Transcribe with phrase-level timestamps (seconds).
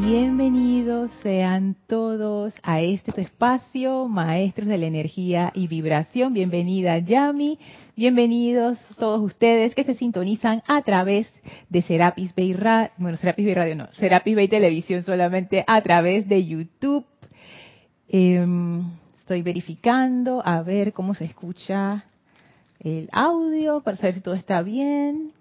[0.00, 6.32] Bienvenidos sean todos a este espacio, maestros de la energía y vibración.
[6.32, 7.58] Bienvenida Yami,
[7.94, 11.32] bienvenidos todos ustedes que se sintonizan a través
[11.68, 16.28] de Serapis Bay Radio, bueno, Serapis Bay Radio no, Serapis Bay Televisión solamente a través
[16.28, 17.04] de YouTube.
[18.08, 18.84] Em,
[19.20, 22.06] estoy verificando a ver cómo se escucha
[22.80, 25.32] el audio para saber si todo está bien.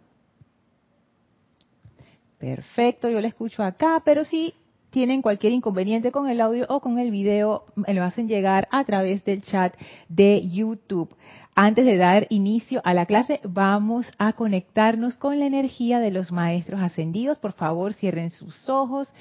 [2.41, 4.55] Perfecto, yo la escucho acá, pero si
[4.89, 8.83] tienen cualquier inconveniente con el audio o con el video, me lo hacen llegar a
[8.83, 9.75] través del chat
[10.09, 11.15] de YouTube.
[11.53, 16.31] Antes de dar inicio a la clase, vamos a conectarnos con la energía de los
[16.31, 17.37] maestros ascendidos.
[17.37, 19.13] Por favor, cierren sus ojos,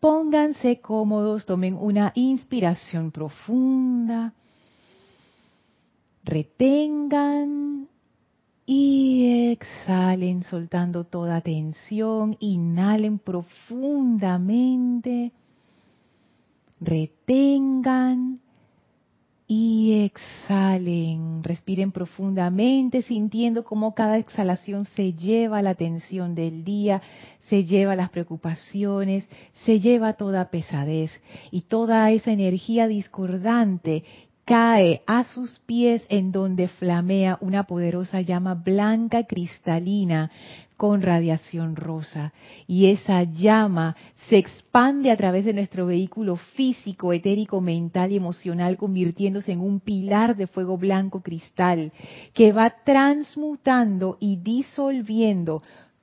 [0.00, 4.32] pónganse cómodos, tomen una inspiración profunda,
[6.24, 7.86] retengan
[8.66, 12.36] y exhalen soltando toda tensión.
[12.40, 15.30] Inhalen profundamente.
[16.80, 18.40] Retengan
[19.46, 21.44] y exhalen.
[21.44, 27.00] Respiren profundamente sintiendo cómo cada exhalación se lleva la tensión del día,
[27.48, 29.28] se lleva las preocupaciones,
[29.64, 31.12] se lleva toda pesadez
[31.52, 34.02] y toda esa energía discordante
[34.46, 40.30] cae a sus pies en donde flamea una poderosa llama blanca cristalina
[40.76, 42.32] con radiación rosa.
[42.68, 43.96] Y esa llama
[44.28, 49.80] se expande a través de nuestro vehículo físico, etérico, mental y emocional, convirtiéndose en un
[49.80, 51.92] pilar de fuego blanco cristal
[52.32, 55.60] que va transmutando y disolviendo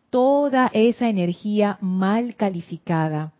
[0.09, 3.31] toda esa energía mal calificada.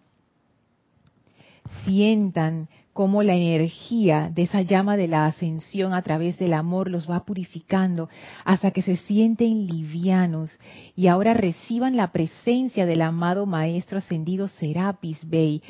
[1.84, 7.10] Sientan cómo la energía de esa llama de la ascensión a través del amor los
[7.10, 8.08] va purificando
[8.46, 10.52] hasta que se sienten livianos
[10.96, 15.62] y ahora reciban la presencia del amado Maestro Ascendido Serapis Bey.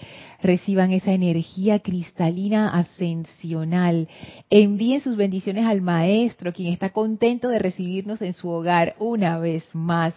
[0.42, 4.10] Reciban esa energía cristalina ascensional.
[4.50, 9.64] Envíen sus bendiciones al Maestro, quien está contento de recibirnos en su hogar una vez
[9.74, 10.14] más.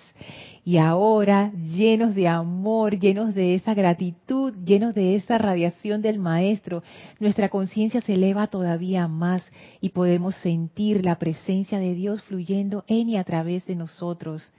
[0.64, 6.82] Y ahora, llenos de amor, llenos de esa gratitud, llenos de esa radiación del Maestro,
[7.20, 9.42] nuestra conciencia se eleva todavía más
[9.80, 14.52] y podemos sentir la presencia de Dios fluyendo en y a través de nosotros.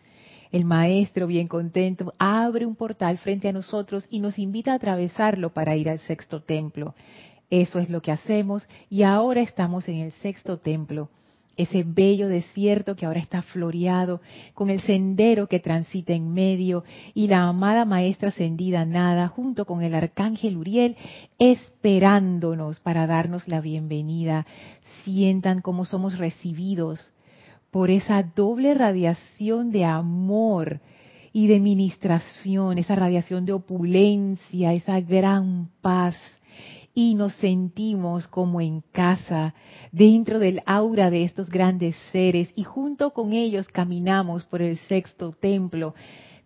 [0.51, 5.53] El Maestro, bien contento, abre un portal frente a nosotros y nos invita a atravesarlo
[5.53, 6.95] para ir al sexto templo.
[7.49, 11.09] Eso es lo que hacemos y ahora estamos en el sexto templo
[11.57, 14.21] ese bello desierto que ahora está floreado,
[14.53, 19.81] con el sendero que transita en medio y la amada maestra ascendida Nada junto con
[19.81, 20.95] el arcángel Uriel
[21.39, 24.45] esperándonos para darnos la bienvenida.
[25.03, 27.11] Sientan cómo somos recibidos
[27.71, 30.79] por esa doble radiación de amor
[31.33, 36.15] y de ministración, esa radiación de opulencia, esa gran paz
[36.97, 39.53] y nos sentimos como en casa,
[39.91, 45.31] dentro del aura de estos grandes seres y junto con ellos caminamos por el sexto
[45.31, 45.93] templo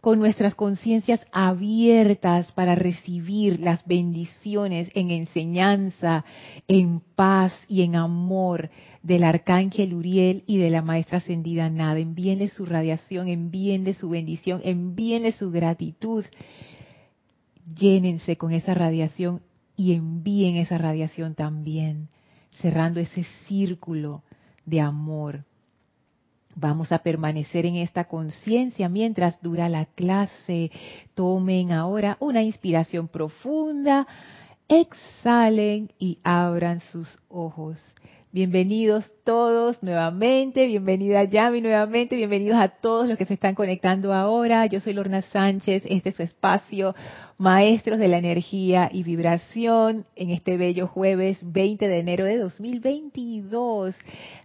[0.02, 6.26] con nuestras conciencias abiertas para recibir las bendiciones en enseñanza,
[6.68, 8.72] en paz y en amor
[9.04, 11.98] del arcángel Uriel y de la maestra ascendida Nada.
[11.98, 16.26] Envíenle su radiación, envíenle su bendición, envíenle su gratitud.
[17.74, 19.40] Llénense con esa radiación
[19.82, 22.08] y envíen esa radiación también,
[22.62, 24.22] cerrando ese círculo
[24.64, 25.44] de amor.
[26.56, 30.70] Vamos a permanecer en esta conciencia mientras dura la clase.
[31.16, 34.06] Tomen ahora una inspiración profunda,
[34.68, 37.84] exhalen y abran sus ojos.
[38.32, 44.66] Bienvenidos todos nuevamente, bienvenida Yami nuevamente, bienvenidos a todos los que se están conectando ahora.
[44.66, 46.96] Yo soy Lorna Sánchez, este es su espacio,
[47.38, 53.96] Maestros de la Energía y Vibración, en este bello jueves 20 de enero de 2022.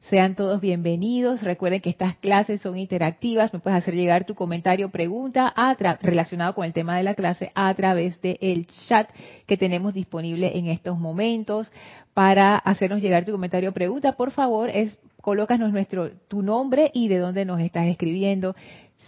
[0.09, 1.43] Sean todos bienvenidos.
[1.43, 5.55] Recuerden que estas clases son interactivas, me puedes hacer llegar tu comentario, pregunta
[6.01, 9.11] relacionado con el tema de la clase a través del chat
[9.47, 11.71] que tenemos disponible en estos momentos.
[12.15, 17.19] Para hacernos llegar tu comentario, pregunta, por favor, es colócanos nuestro tu nombre y de
[17.19, 18.55] dónde nos estás escribiendo.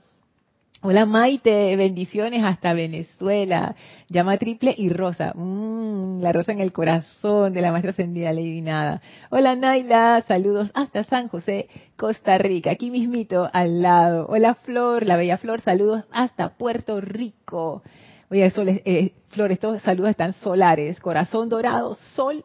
[0.86, 3.74] Hola Maite, bendiciones hasta Venezuela.
[4.10, 5.32] Llama triple y rosa.
[5.34, 9.02] Mm, la rosa en el corazón de la maestra ascendida Lady Nada.
[9.30, 12.72] Hola Naila, saludos hasta San José, Costa Rica.
[12.72, 14.26] Aquí mismito, al lado.
[14.28, 17.82] Hola Flor, la bella Flor, saludos hasta Puerto Rico.
[18.30, 21.00] Oye, sol, eh, Flor, estos saludos están solares.
[21.00, 22.44] Corazón dorado, sol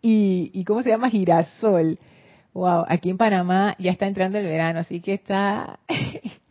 [0.00, 1.10] y, y ¿cómo se llama?
[1.10, 1.98] Girasol.
[2.54, 5.80] Wow, aquí en Panamá ya está entrando el verano, así que está...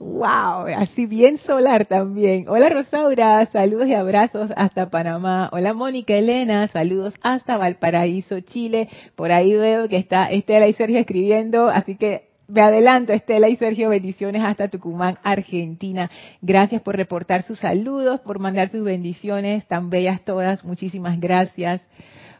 [0.00, 2.48] Wow, así bien solar también.
[2.48, 5.50] Hola Rosaura, saludos y abrazos hasta Panamá.
[5.52, 8.88] Hola Mónica Elena, saludos hasta Valparaíso, Chile.
[9.14, 13.56] Por ahí veo que está Estela y Sergio escribiendo, así que me adelanto, Estela y
[13.56, 16.10] Sergio, bendiciones hasta Tucumán, Argentina.
[16.40, 20.64] Gracias por reportar sus saludos, por mandar sus bendiciones, tan bellas todas.
[20.64, 21.82] Muchísimas gracias.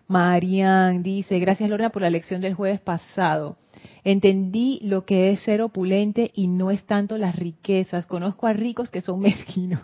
[0.09, 3.59] Marian dice, gracias Lorna por la lección del jueves pasado.
[4.05, 8.06] Entendí lo que es ser opulente y no es tanto las riquezas.
[8.06, 9.81] Conozco a ricos que son mezquinos.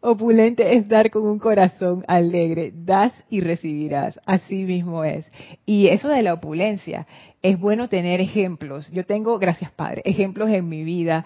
[0.00, 2.72] Opulente es dar con un corazón alegre.
[2.74, 4.20] Das y recibirás.
[4.26, 5.24] Así mismo es.
[5.64, 7.06] Y eso de la opulencia,
[7.40, 8.90] es bueno tener ejemplos.
[8.90, 11.24] Yo tengo, gracias Padre, ejemplos en mi vida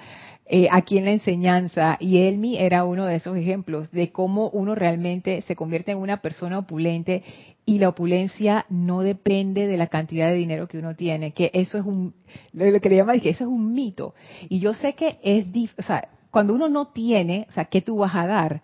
[0.50, 4.75] eh, aquí en la enseñanza y Elmi era uno de esos ejemplos de cómo uno
[4.75, 7.23] realmente se convierte en una persona opulente
[7.67, 11.77] y la opulencia no depende de la cantidad de dinero que uno tiene, que eso
[11.77, 12.15] es un,
[12.55, 14.15] lo que le llaman que eso es un mito.
[14.49, 15.47] Y yo sé que es,
[15.79, 18.62] o sea, cuando uno no tiene, o sea, ¿qué tú vas a dar?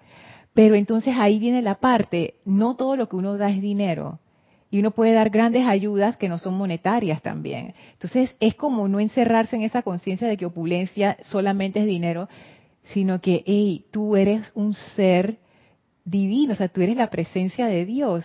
[0.54, 4.20] Pero entonces ahí viene la parte, no todo lo que uno da es dinero
[4.74, 7.74] y uno puede dar grandes ayudas que no son monetarias también.
[7.92, 12.28] Entonces es como no encerrarse en esa conciencia de que opulencia solamente es dinero,
[12.82, 15.38] sino que, hey, tú eres un ser
[16.04, 18.24] divino, o sea, tú eres la presencia de Dios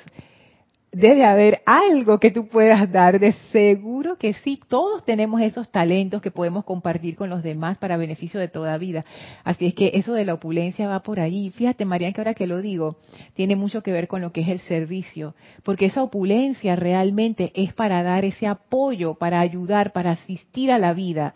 [0.92, 6.22] debe haber algo que tú puedas dar, de seguro que sí, todos tenemos esos talentos
[6.22, 9.06] que podemos compartir con los demás para beneficio de toda vida.
[9.44, 11.52] Así es que eso de la opulencia va por ahí.
[11.52, 12.98] Fíjate, María, que ahora que lo digo,
[13.36, 17.74] tiene mucho que ver con lo que es el servicio, porque esa opulencia realmente es
[17.74, 21.36] para dar ese apoyo, para ayudar, para asistir a la vida.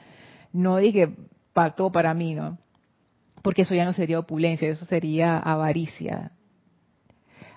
[0.51, 1.09] No dije
[1.53, 2.57] para todo para mí, ¿no?
[3.43, 6.31] Porque eso ya no sería opulencia, eso sería avaricia.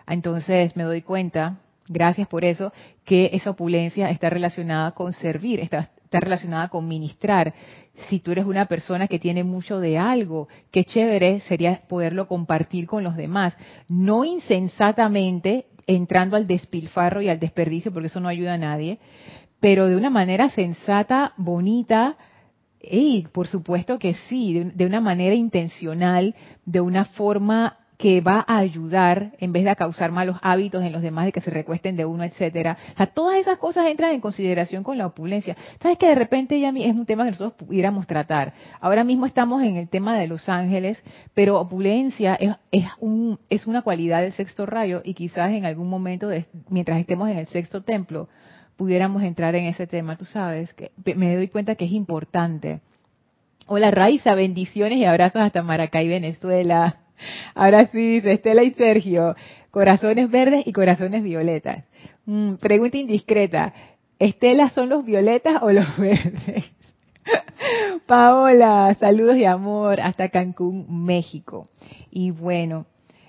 [0.07, 2.73] Entonces me doy cuenta Gracias por eso,
[3.05, 7.55] que esa opulencia está relacionada con servir, está, relacionada con ministrar.
[8.09, 12.87] Si tú eres una persona que tiene mucho de algo, qué chévere sería poderlo compartir
[12.87, 13.57] con los demás.
[13.88, 18.99] No insensatamente entrando al despilfarro y al desperdicio, porque eso no ayuda a nadie,
[19.61, 22.16] pero de una manera sensata, bonita,
[22.81, 28.59] y por supuesto que sí, de una manera intencional, de una forma que va a
[28.59, 32.05] ayudar en vez de causar malos hábitos en los demás de que se recuesten de
[32.05, 32.76] uno, etcétera.
[32.93, 35.57] O sea, todas esas cosas entran en consideración con la opulencia.
[35.81, 38.53] Sabes que de repente ya es un tema que nosotros pudiéramos tratar.
[38.81, 41.03] Ahora mismo estamos en el tema de los ángeles,
[41.35, 45.88] pero opulencia es, es, un, es una cualidad del sexto rayo y quizás en algún
[45.88, 46.29] momento,
[46.69, 48.29] mientras estemos en el sexto templo,
[48.76, 50.17] pudiéramos entrar en ese tema.
[50.17, 52.81] Tú sabes que me doy cuenta que es importante.
[53.67, 57.06] Hola Raiza, bendiciones y abrazos hasta Maracay, Venezuela.
[57.54, 59.35] Ahora sí, dice Estela y Sergio,
[59.70, 61.85] corazones verdes y corazones violetas.
[62.25, 63.73] Mm, pregunta indiscreta,
[64.18, 66.64] ¿Estela son los violetas o los verdes?
[68.06, 71.68] Paola, saludos de amor hasta Cancún, México.
[72.11, 72.87] Y bueno,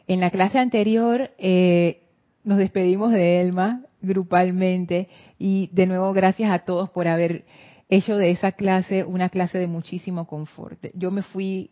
[0.07, 2.03] en la clase anterior eh,
[2.43, 7.45] nos despedimos de Elma grupalmente y de nuevo gracias a todos por haber
[7.89, 10.85] hecho de esa clase una clase de muchísimo confort.
[10.93, 11.71] Yo me fui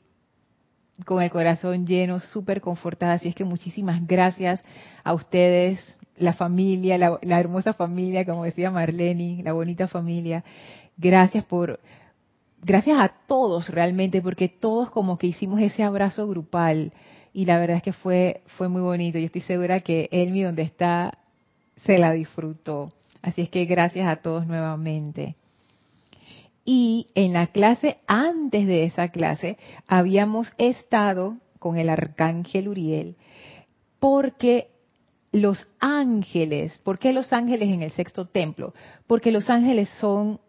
[1.03, 3.13] con el corazón lleno, súper confortada.
[3.13, 4.61] Así es que muchísimas gracias
[5.03, 5.79] a ustedes,
[6.17, 10.43] la familia, la, hermosa familia, como decía Marlene, la bonita familia.
[10.97, 11.79] Gracias por,
[12.61, 16.93] gracias a todos realmente, porque todos como que hicimos ese abrazo grupal
[17.33, 19.19] y la verdad es que fue, fue muy bonito.
[19.19, 21.17] Yo estoy segura que Elmi, donde está,
[21.83, 22.93] se la disfrutó.
[23.21, 25.35] Así es que gracias a todos nuevamente.
[26.65, 29.57] Y en la clase, antes de esa clase,
[29.87, 33.15] habíamos estado con el arcángel Uriel,
[33.99, 34.71] porque
[35.31, 38.73] los ángeles, ¿por qué los ángeles en el sexto templo?
[39.05, 40.39] Porque los ángeles son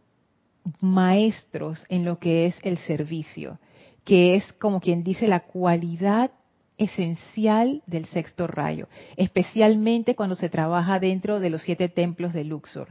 [0.80, 3.58] maestros en lo que es el servicio,
[4.04, 6.30] que es como quien dice la cualidad
[6.78, 12.88] esencial del sexto rayo, especialmente cuando se trabaja dentro de los siete templos de Luxor.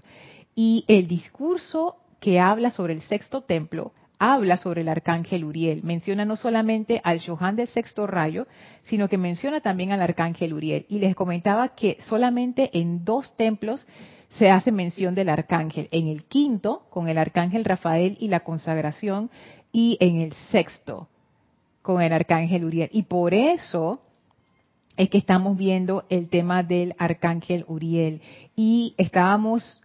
[0.55, 5.83] Y el discurso que habla sobre el sexto templo habla sobre el arcángel Uriel.
[5.83, 8.45] Menciona no solamente al Shohan del sexto rayo,
[8.83, 10.85] sino que menciona también al arcángel Uriel.
[10.89, 13.85] Y les comentaba que solamente en dos templos
[14.29, 15.87] se hace mención del arcángel.
[15.91, 19.29] En el quinto, con el arcángel Rafael y la consagración,
[19.71, 21.09] y en el sexto,
[21.81, 22.89] con el arcángel Uriel.
[22.91, 24.01] Y por eso
[24.97, 28.21] es que estamos viendo el tema del arcángel Uriel.
[28.55, 29.81] Y estábamos,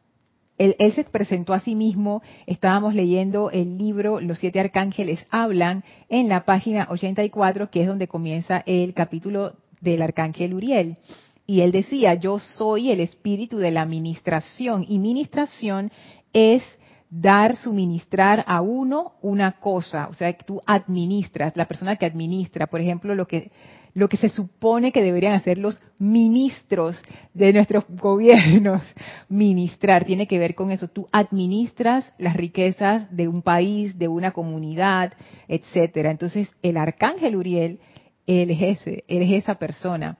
[0.61, 6.29] él, se presentó a sí mismo, estábamos leyendo el libro Los siete arcángeles hablan en
[6.29, 10.99] la página 84, que es donde comienza el capítulo del arcángel Uriel.
[11.47, 14.85] Y él decía, yo soy el espíritu de la administración.
[14.87, 15.90] Y ministración
[16.35, 16.62] es
[17.09, 22.81] dar, suministrar a uno una cosa, o sea, tú administras, la persona que administra, por
[22.81, 23.50] ejemplo, lo que
[23.94, 27.02] lo que se supone que deberían hacer los ministros
[27.35, 28.82] de nuestros gobiernos,
[29.28, 30.88] ministrar, tiene que ver con eso.
[30.88, 35.12] Tú administras las riquezas de un país, de una comunidad,
[35.49, 36.11] etcétera.
[36.11, 37.80] Entonces, el arcángel Uriel,
[38.26, 40.18] él es ese, él es esa persona.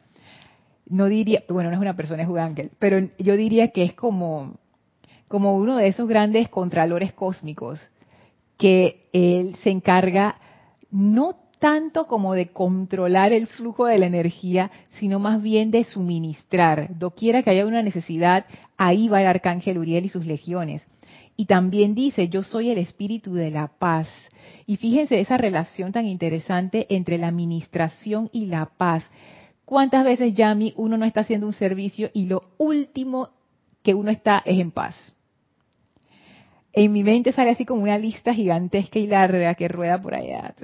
[0.86, 3.94] No diría, bueno, no es una persona, es un ángel, pero yo diría que es
[3.94, 4.58] como
[5.30, 7.80] como uno de esos grandes contralores cósmicos,
[8.58, 10.40] que él se encarga
[10.90, 16.99] no tanto como de controlar el flujo de la energía, sino más bien de suministrar.
[16.99, 20.85] Doquiera que haya una necesidad, ahí va el arcángel Uriel y sus legiones.
[21.37, 24.09] Y también dice, yo soy el espíritu de la paz.
[24.67, 29.09] Y fíjense esa relación tan interesante entre la administración y la paz.
[29.64, 33.29] ¿Cuántas veces, Yami, uno no está haciendo un servicio y lo último
[33.83, 34.97] que uno está es en paz?
[36.73, 40.55] en mi mente sale así como una lista gigantesca y larga que rueda por allá.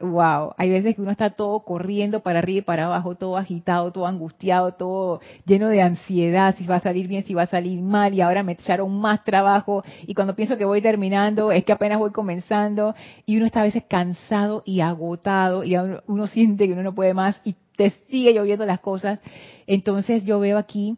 [0.00, 3.92] Wow, hay veces que uno está todo corriendo para arriba y para abajo, todo agitado,
[3.92, 7.82] todo angustiado, todo lleno de ansiedad, si va a salir bien, si va a salir
[7.82, 11.72] mal, y ahora me echaron más trabajo, y cuando pienso que voy terminando, es que
[11.72, 12.94] apenas voy comenzando,
[13.26, 17.14] y uno está a veces cansado y agotado, y uno, siente que uno no puede
[17.14, 19.20] más, y te sigue lloviendo las cosas.
[19.66, 20.96] Entonces yo veo aquí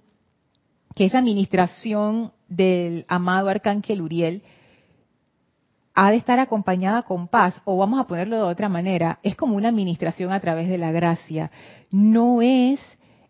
[0.95, 4.43] que esa administración del amado arcángel Uriel
[5.95, 9.57] ha de estar acompañada con paz, o vamos a ponerlo de otra manera, es como
[9.57, 11.51] una administración a través de la gracia.
[11.91, 12.81] No es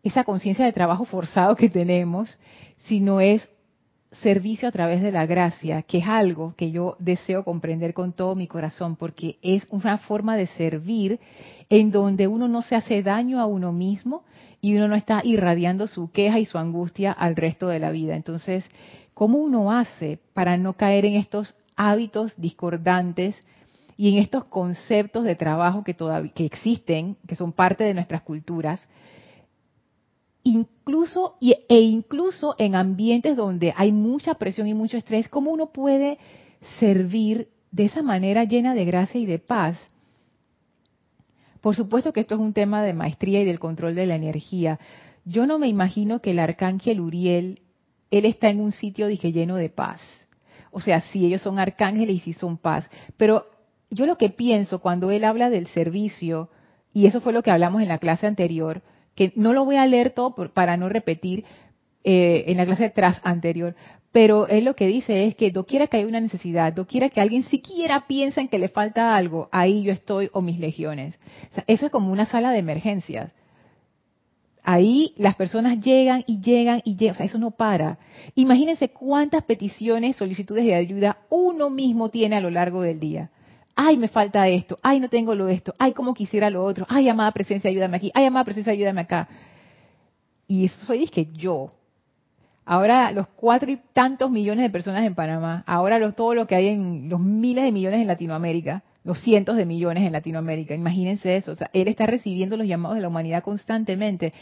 [0.02, 2.38] esa conciencia de trabajo forzado que tenemos,
[2.86, 3.48] sino es
[4.20, 8.34] servicio a través de la gracia, que es algo que yo deseo comprender con todo
[8.34, 11.18] mi corazón, porque es una forma de servir
[11.70, 14.24] en donde uno no se hace daño a uno mismo
[14.60, 18.14] y uno no está irradiando su queja y su angustia al resto de la vida.
[18.14, 18.70] Entonces,
[19.14, 23.36] ¿Cómo uno hace para no caer en estos hábitos discordantes
[23.96, 28.22] y en estos conceptos de trabajo que todavía que existen, que son parte de nuestras
[28.22, 28.88] culturas?
[30.44, 36.18] Incluso e incluso en ambientes donde hay mucha presión y mucho estrés, ¿cómo uno puede
[36.80, 39.76] servir de esa manera llena de gracia y de paz?
[41.60, 44.80] Por supuesto que esto es un tema de maestría y del control de la energía.
[45.24, 47.60] Yo no me imagino que el arcángel Uriel
[48.12, 50.00] él está en un sitio, dije, lleno de paz.
[50.72, 52.88] O sea, sí, ellos son arcángeles y sí son paz.
[53.16, 53.46] Pero
[53.90, 56.48] yo lo que pienso cuando él habla del servicio,
[56.92, 58.82] y eso fue lo que hablamos en la clase anterior,
[59.14, 61.44] que no lo voy a leer todo para no repetir
[62.02, 63.76] eh, en la clase tras anterior,
[64.12, 67.44] pero él lo que dice es que doquiera que haya una necesidad, doquiera que alguien
[67.44, 71.18] siquiera piense en que le falta algo, ahí yo estoy o mis legiones.
[71.66, 73.32] eso es como una sala de emergencias.
[74.64, 77.98] Ahí las personas llegan y llegan y llegan, o sea, eso no para.
[78.36, 83.30] Imagínense cuántas peticiones, solicitudes de ayuda uno mismo tiene a lo largo del día.
[83.74, 87.08] Ay, me falta esto, ay, no tengo lo esto, ay, como quisiera lo otro, ay,
[87.08, 89.28] amada presencia, ayúdame aquí, ay, amada presencia, ayúdame acá.
[90.46, 91.70] Y eso soy que yo.
[92.64, 96.54] Ahora los cuatro y tantos millones de personas en Panamá, ahora los, todo lo que
[96.54, 100.74] hay en los miles de millones en Latinoamérica, los cientos de millones en Latinoamérica.
[100.74, 101.52] Imagínense eso.
[101.52, 104.32] O sea, él está recibiendo los llamados de la humanidad constantemente.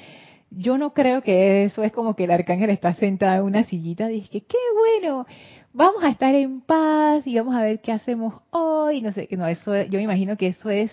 [0.50, 4.10] Yo no creo que eso es como que el arcángel está sentado en una sillita
[4.10, 5.26] y dice, qué bueno,
[5.72, 9.00] vamos a estar en paz y vamos a ver qué hacemos hoy.
[9.00, 10.90] No sé, no, eso, yo me imagino que eso es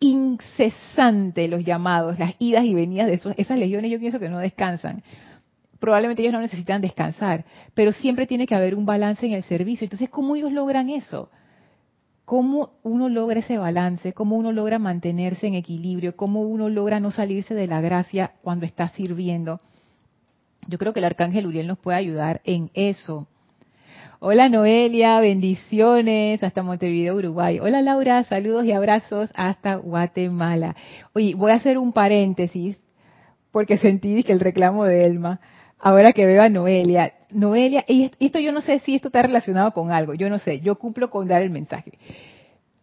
[0.00, 4.38] incesante los llamados, las idas y venidas de esos, esas legiones, yo pienso que no
[4.38, 5.02] descansan.
[5.80, 9.84] Probablemente ellos no necesitan descansar, pero siempre tiene que haber un balance en el servicio.
[9.84, 11.30] Entonces, ¿cómo ellos logran eso?
[12.28, 14.12] ¿Cómo uno logra ese balance?
[14.12, 16.14] ¿Cómo uno logra mantenerse en equilibrio?
[16.14, 19.60] ¿Cómo uno logra no salirse de la gracia cuando está sirviendo?
[20.66, 23.28] Yo creo que el arcángel Uriel nos puede ayudar en eso.
[24.18, 27.60] Hola Noelia, bendiciones hasta Montevideo, Uruguay.
[27.60, 30.76] Hola Laura, saludos y abrazos hasta Guatemala.
[31.14, 32.78] Oye, voy a hacer un paréntesis
[33.52, 35.40] porque sentí que el reclamo de Elma,
[35.78, 39.72] ahora que veo a Noelia, Noelia, y esto yo no sé si esto está relacionado
[39.72, 41.92] con algo, yo no sé, yo cumplo con dar el mensaje.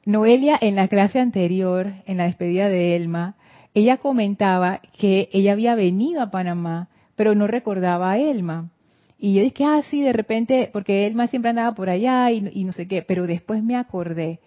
[0.06, 3.36] Noelia en la clase anterior, en la despedida de Elma,
[3.74, 8.70] ella comentaba que ella había venido a Panamá, pero no recordaba a Elma.
[9.18, 12.74] Y yo dije, ah, sí, de repente, porque más siempre andaba por allá y, no
[12.74, 14.40] sé qué, pero después me acordé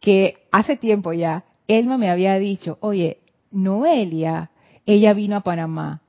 [0.00, 3.18] que hace tiempo ya, Elma me había dicho, oye,
[3.50, 4.50] Noelia,
[4.84, 6.02] ella vino a Panamá.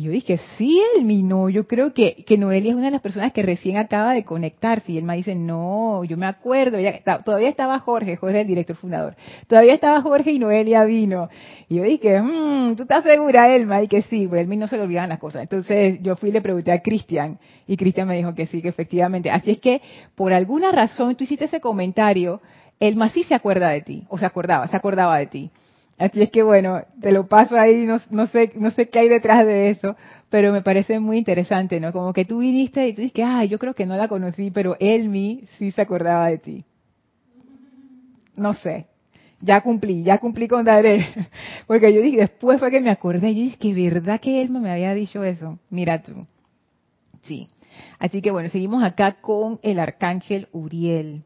[0.00, 3.02] Y yo dije, sí, Elmi, no, yo creo que, que Noelia es una de las
[3.02, 4.92] personas que recién acaba de conectarse.
[4.92, 6.78] Y Elma dice, no, yo me acuerdo,
[7.22, 9.14] todavía estaba Jorge, Jorge el director fundador.
[9.46, 11.28] Todavía estaba Jorge y Noelia vino.
[11.68, 13.82] Y yo dije, mmm, ¿tú estás segura, Elma?
[13.82, 15.42] Y que sí, pues Elmi no se le olvidan las cosas.
[15.42, 18.68] Entonces yo fui y le pregunté a Cristian, y Cristian me dijo que sí, que
[18.68, 19.30] efectivamente.
[19.30, 19.82] Así es que,
[20.14, 22.40] por alguna razón, tú hiciste ese comentario,
[22.78, 25.50] Elma sí se acuerda de ti, o se acordaba, se acordaba de ti.
[26.00, 29.44] Así es que bueno, te lo paso ahí, no, sé, no sé qué hay detrás
[29.44, 29.96] de eso,
[30.30, 31.92] pero me parece muy interesante, ¿no?
[31.92, 34.78] Como que tú viniste y tú dices ah, yo creo que no la conocí, pero
[34.80, 36.64] Elmi sí se acordaba de ti.
[38.34, 38.86] No sé,
[39.42, 41.06] ya cumplí, ya cumplí con Daré,
[41.66, 44.70] porque yo dije, después fue que me acordé, yo dije, que verdad que Elma me
[44.70, 46.26] había dicho eso, mira tú.
[47.24, 47.46] Sí.
[47.98, 51.24] Así que bueno, seguimos acá con el arcángel Uriel.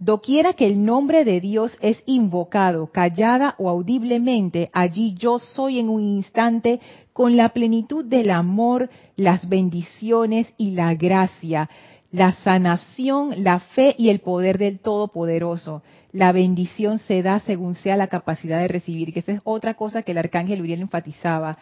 [0.00, 5.88] Doquiera que el nombre de Dios es invocado, callada o audiblemente, allí yo soy en
[5.88, 6.78] un instante
[7.12, 11.68] con la plenitud del amor, las bendiciones y la gracia,
[12.12, 15.82] la sanación, la fe y el poder del Todopoderoso.
[16.12, 20.02] La bendición se da según sea la capacidad de recibir, que esa es otra cosa
[20.02, 21.58] que el arcángel Uriel enfatizaba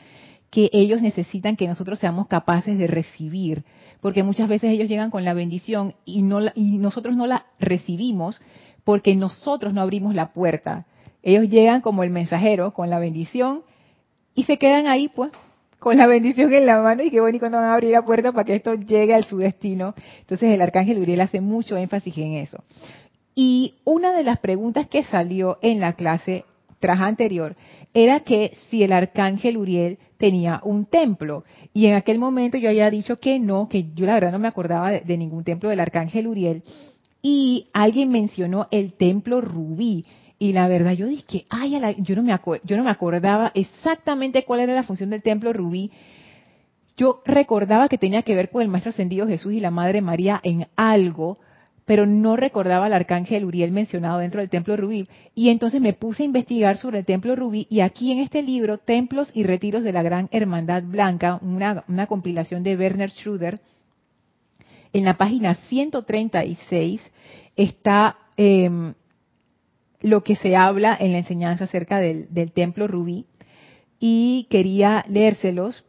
[0.51, 3.65] que ellos necesitan que nosotros seamos capaces de recibir,
[4.01, 8.41] porque muchas veces ellos llegan con la bendición y, no y nosotros no la recibimos
[8.85, 10.87] porque nosotros no abrimos la puerta.
[11.23, 13.63] Ellos llegan como el mensajero con la bendición
[14.35, 15.33] y se quedan ahí pues
[15.79, 18.33] con la bendición en la mano y qué y cuando van a abrir la puerta
[18.33, 19.95] para que esto llegue a su destino.
[20.21, 22.63] Entonces el arcángel Uriel hace mucho énfasis en eso.
[23.35, 26.45] Y una de las preguntas que salió en la clase
[26.95, 27.57] anterior
[27.95, 31.45] era que si el arcángel Uriel tenía un templo.
[31.73, 34.49] Y en aquel momento yo había dicho que no, que yo la verdad no me
[34.49, 36.63] acordaba de, ningún templo del arcángel Uriel.
[37.23, 40.05] Y alguien mencionó el templo rubí.
[40.39, 44.61] Y la verdad yo dije, ay, yo, no me yo no me acordaba exactamente cuál
[44.61, 45.91] era la función del templo rubí.
[46.97, 50.41] Yo recordaba que tenía que ver con el Maestro Ascendido Jesús y la Madre María
[50.43, 51.39] en algo,
[51.87, 55.09] pero no recordaba al arcángel Uriel mencionado dentro del templo rubí.
[55.35, 58.79] Y entonces me puse a investigar sobre el templo rubí y aquí en este libro,
[58.79, 63.61] Templos y Retiros de la Gran Hermandad Blanca, una, compilación de Werner Schroeder,
[64.93, 67.01] en la página 136
[67.55, 68.95] está em,
[70.01, 73.27] lo que se habla en la enseñanza acerca del, del templo rubí
[74.01, 75.85] y quería leérselos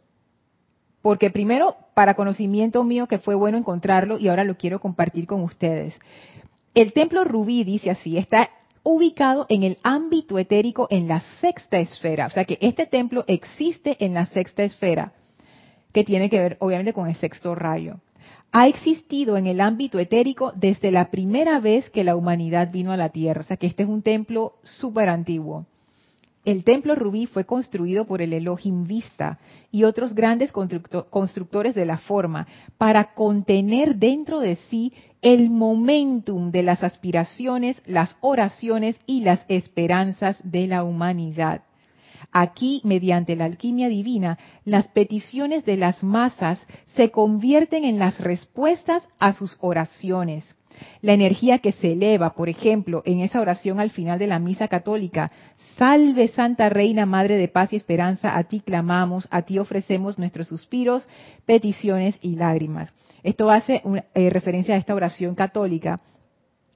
[1.01, 5.41] porque primero para conocimiento mío que fue bueno encontrarlo y ahora lo quiero compartir con
[5.41, 5.99] ustedes.
[6.75, 8.51] El templo rubí dice así, está
[8.83, 13.97] ubicado en el ámbito etérico en la sexta esfera, o sea que este templo existe
[14.05, 15.13] en la sexta esfera,
[15.91, 17.95] que tiene que ver obviamente con el sexto rayo.
[18.51, 22.97] Ha existido en el ámbito etérico desde la primera vez que la humanidad vino a
[22.97, 25.65] la Tierra, o sea que este es un templo súper antiguo.
[26.47, 29.37] El templo rubí fue construido por el Elohim Vista
[29.69, 36.63] y otros grandes constructores de la forma para contener dentro de sí el momentum de
[36.63, 41.63] las aspiraciones, las oraciones y las esperanzas de la humanidad.
[42.31, 46.59] Aquí, mediante la alquimia divina, las peticiones de las masas
[46.95, 50.55] se convierten en las respuestas a sus oraciones.
[51.01, 54.67] La energía que se eleva, por ejemplo, en esa oración al final de la misa
[54.67, 55.31] católica,
[55.77, 60.47] Salve Santa Reina, Madre de Paz y Esperanza, a ti clamamos, a ti ofrecemos nuestros
[60.47, 61.07] suspiros,
[61.45, 62.93] peticiones y lágrimas.
[63.23, 63.81] Esto hace
[64.13, 65.99] eh, referencia a esta oración católica,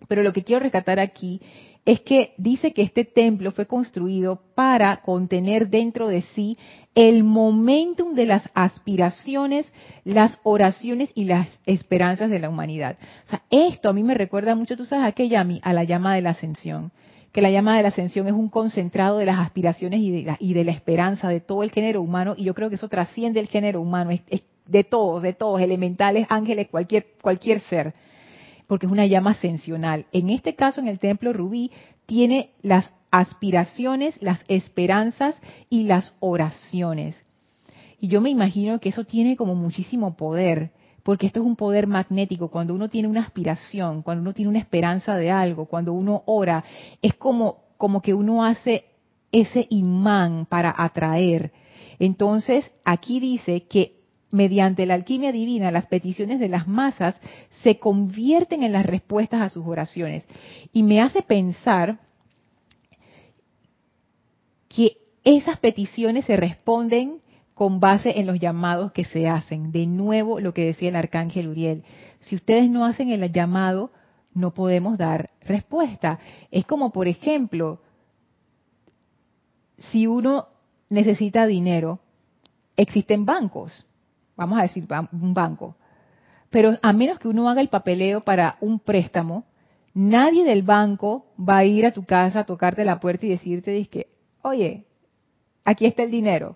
[0.07, 1.41] pero lo que quiero rescatar aquí
[1.85, 6.57] es que dice que este templo fue construido para contener dentro de sí
[6.93, 9.71] el momentum de las aspiraciones,
[10.03, 12.97] las oraciones y las esperanzas de la humanidad.
[13.27, 15.83] O sea, esto a mí me recuerda mucho, tú sabes, a qué llama, a la
[15.83, 16.91] llama de la ascensión
[17.31, 20.37] que la llama de la ascensión es un concentrado de las aspiraciones y de la,
[20.39, 23.39] y de la esperanza de todo el género humano, y yo creo que eso trasciende
[23.39, 24.21] el género humano, es,
[24.65, 27.93] de todos, de todos, elementales, ángeles, cualquier, cualquier ser,
[28.71, 30.05] porque es una llama ascensional.
[30.13, 31.71] En este caso, en el templo rubí,
[32.05, 35.35] tiene las aspiraciones, las esperanzas
[35.69, 37.21] y las oraciones.
[37.99, 40.71] Y yo me imagino que eso tiene como muchísimo poder
[41.03, 42.47] porque esto es un poder magnético.
[42.47, 46.63] Cuando uno tiene una aspiración, cuando uno tiene una esperanza de algo, cuando uno ora,
[47.01, 48.85] es como, como que uno hace
[49.33, 51.51] ese imán para atraer.
[51.99, 54.00] Entonces, aquí dice que
[54.31, 57.19] mediante la alquimia divina, las peticiones de las masas
[57.63, 60.23] se convierten en las respuestas a sus oraciones.
[60.73, 61.99] Y me hace pensar
[64.69, 67.21] que esas peticiones se responden
[67.53, 69.71] con base en los llamados que se hacen.
[69.71, 71.83] De nuevo, lo que decía el arcángel Uriel,
[72.21, 73.91] si ustedes no hacen el llamado,
[74.33, 76.19] no podemos dar respuesta.
[76.49, 77.81] Es como, por ejemplo,
[79.77, 80.47] si uno
[80.89, 81.99] necesita dinero,
[82.77, 83.87] existen bancos,
[84.35, 85.75] vamos a decir un banco,
[86.49, 89.45] pero a menos que uno haga el papeleo para un préstamo,
[89.93, 93.85] nadie del banco va a ir a tu casa a tocarte la puerta y decirte,
[93.87, 94.07] que,
[94.41, 94.85] oye,
[95.63, 96.55] aquí está el dinero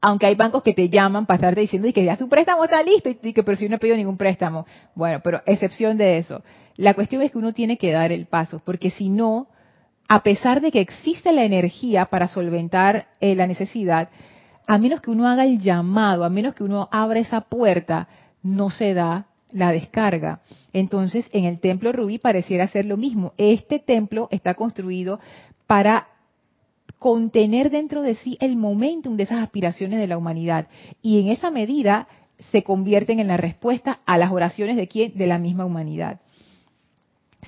[0.00, 3.10] aunque hay bancos que te llaman para estarte diciendo que ya su préstamo está listo
[3.10, 4.66] y que pero si no he pedido ningún préstamo.
[4.94, 6.42] Bueno, pero excepción de eso.
[6.76, 9.48] La cuestión es que uno tiene que dar el paso, porque si no,
[10.08, 14.08] a pesar de que existe la energía para solventar eh, la necesidad,
[14.70, 18.06] a menos que uno haga el llamado, a menos que uno abra esa puerta,
[18.40, 20.42] no se da la descarga.
[20.72, 23.32] Entonces, en el templo rubí pareciera ser lo mismo.
[23.36, 25.18] Este templo está construido
[25.66, 26.06] para
[27.00, 30.68] contener dentro de sí el momentum de esas aspiraciones de la humanidad
[31.02, 32.06] y en esa medida
[32.52, 35.18] se convierten en la respuesta a las oraciones de quién?
[35.18, 36.20] De la misma humanidad.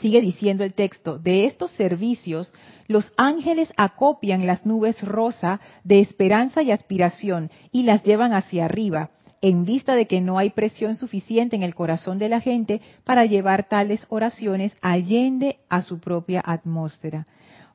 [0.03, 2.53] Sigue diciendo el texto, de estos servicios
[2.89, 9.11] los ángeles acopian las nubes rosa de esperanza y aspiración y las llevan hacia arriba,
[9.41, 13.27] en vista de que no hay presión suficiente en el corazón de la gente para
[13.27, 17.25] llevar tales oraciones allende a su propia atmósfera.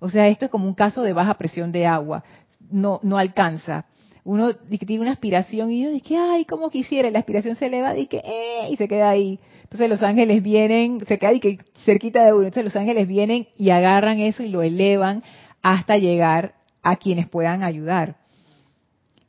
[0.01, 2.25] O sea, esto es como un caso de baja presión de agua.
[2.69, 3.85] No, no alcanza.
[4.25, 8.17] Uno tiene una aspiración y uno dice, ay, como quisiera, la aspiración se eleva que,
[8.17, 9.39] eh, y se queda ahí.
[9.67, 12.43] Entonces los ángeles vienen, se queda que cerquita de uno.
[12.43, 15.23] Entonces los ángeles vienen y agarran eso y lo elevan
[15.62, 18.15] hasta llegar a quienes puedan ayudar.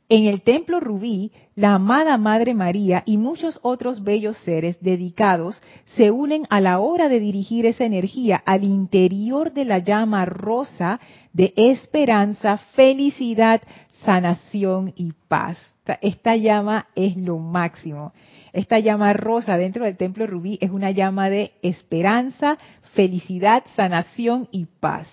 [0.07, 5.61] En el templo rubí, la amada Madre María y muchos otros bellos seres dedicados
[5.97, 11.01] se unen a la hora de dirigir esa energía al interior de la llama rosa
[11.33, 13.61] de esperanza, felicidad,
[14.05, 15.59] sanación y paz.
[16.01, 18.13] Esta llama es lo máximo.
[18.53, 22.57] Esta llama rosa dentro del templo rubí es una llama de esperanza,
[22.93, 25.07] felicidad, sanación y paz.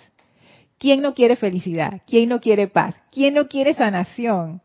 [0.79, 2.03] ¿Quién no quiere felicidad?
[2.07, 2.94] ¿Quién no quiere paz?
[3.11, 4.61] ¿Quién no quiere sanación?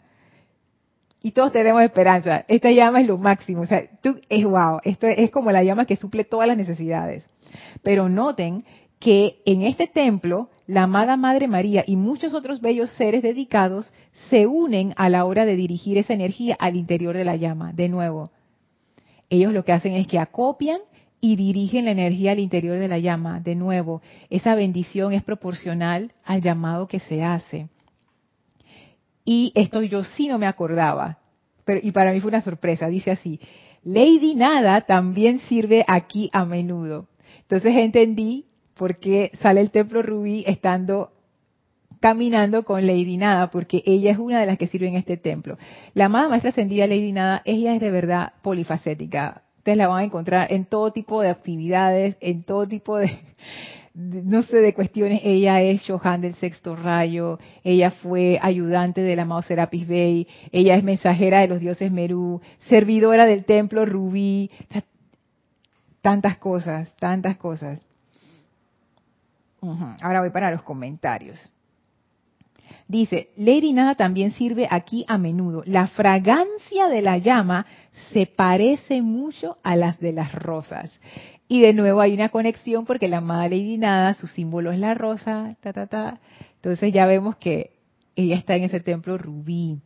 [1.23, 2.45] y todos tenemos esperanza.
[2.47, 3.61] Esta llama es lo máximo.
[3.61, 3.83] O sea,
[4.29, 4.79] es wow.
[4.83, 7.29] Esto es como la llama que suple todas las necesidades.
[7.83, 8.65] Pero noten
[8.99, 13.91] que en este templo, la amada Madre María y muchos otros bellos seres dedicados
[14.29, 17.73] se unen a la hora de dirigir esa energía al interior de la llama.
[17.73, 18.31] De nuevo,
[19.31, 20.81] ellos lo que hacen es que acopian
[21.21, 23.39] y dirigen la energía al interior de la llama.
[23.39, 27.69] De nuevo, esa bendición es proporcional al llamado que se hace.
[29.23, 31.19] Y esto yo sí no me acordaba,
[31.63, 32.87] pero, y para mí fue una sorpresa.
[32.87, 33.39] Dice así,
[33.83, 37.07] Lady Nada también sirve aquí a menudo.
[37.43, 41.13] Entonces entendí por qué sale el templo rubí estando
[42.01, 45.57] caminando con Lady Nada, porque ella es una de las que sirve en este templo.
[45.93, 49.43] La amada maestra ascendida Lady Nada, ella es de verdad polifacética.
[49.57, 53.19] Ustedes la van a encontrar en todo tipo de actividades, en todo tipo de,
[53.93, 59.43] no sé de cuestiones, ella es Johan del sexto rayo, ella fue ayudante del amado
[59.43, 64.49] Serapis Bey, ella es mensajera de los dioses Merú, servidora del templo Rubí,
[66.01, 67.79] tantas cosas, tantas cosas.
[70.01, 71.53] Ahora voy para los comentarios.
[72.91, 75.63] Dice, Lady Nada también sirve aquí a menudo.
[75.65, 77.65] La fragancia de la llama
[78.11, 80.91] se parece mucho a las de las rosas.
[81.47, 84.93] Y de nuevo hay una conexión porque la amada Lady Nada, su símbolo es la
[84.93, 86.19] rosa, ta, ta, ta.
[86.55, 87.71] Entonces ya vemos que
[88.17, 89.79] ella está en ese templo rubí.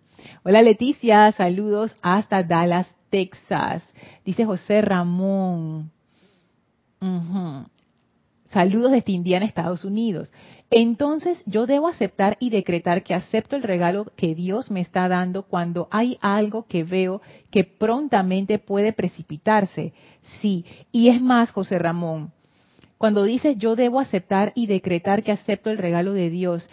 [0.44, 3.84] Hola Leticia, saludos hasta Dallas, Texas.
[4.26, 5.91] Dice José Ramón.
[8.50, 10.32] Saludos desde Indiana, Estados Unidos.
[10.71, 15.43] Entonces yo debo aceptar y decretar que acepto el regalo que Dios me está dando
[15.43, 19.93] cuando hay algo que veo que prontamente puede precipitarse.
[20.41, 22.32] Sí, y es más, José Ramón,
[22.97, 26.67] cuando dices yo debo aceptar y decretar que acepto el regalo de Dios,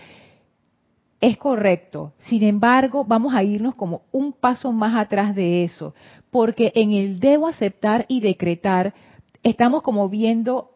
[1.20, 2.14] es correcto.
[2.18, 5.94] Sin embargo, vamos a irnos como un paso más atrás de eso,
[6.30, 8.94] porque en el debo aceptar y decretar
[9.42, 10.70] estamos como viendo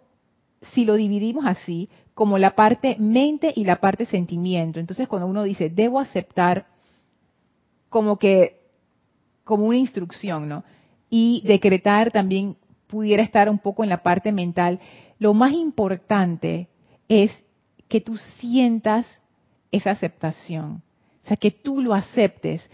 [0.60, 4.80] si lo dividimos así, como la parte mente y la parte sentimiento.
[4.80, 6.66] Entonces, cuando uno dice, debo aceptar,
[7.90, 8.62] como que,
[9.44, 10.64] como una instrucción, ¿no?
[11.10, 14.80] Y decretar también pudiera estar un poco en la parte mental.
[15.18, 16.70] Lo más importante
[17.06, 17.30] es
[17.86, 19.06] que tú sientas
[19.70, 20.82] esa aceptación.
[21.22, 22.66] O sea, que tú lo aceptes.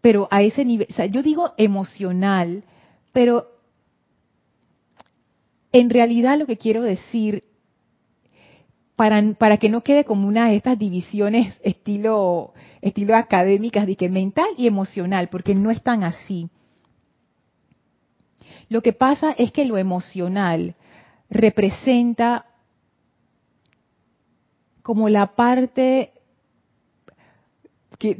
[0.00, 2.64] Pero a ese nivel, o sea, yo digo emocional,
[3.12, 3.52] pero
[5.70, 7.44] en realidad lo que quiero decir
[8.98, 14.08] para, para que no quede como una de estas divisiones estilo, estilo académicas de que
[14.08, 16.50] mental y emocional, porque no es tan así.
[18.68, 20.74] Lo que pasa es que lo emocional
[21.30, 22.46] representa
[24.82, 26.10] como la parte
[27.98, 28.16] que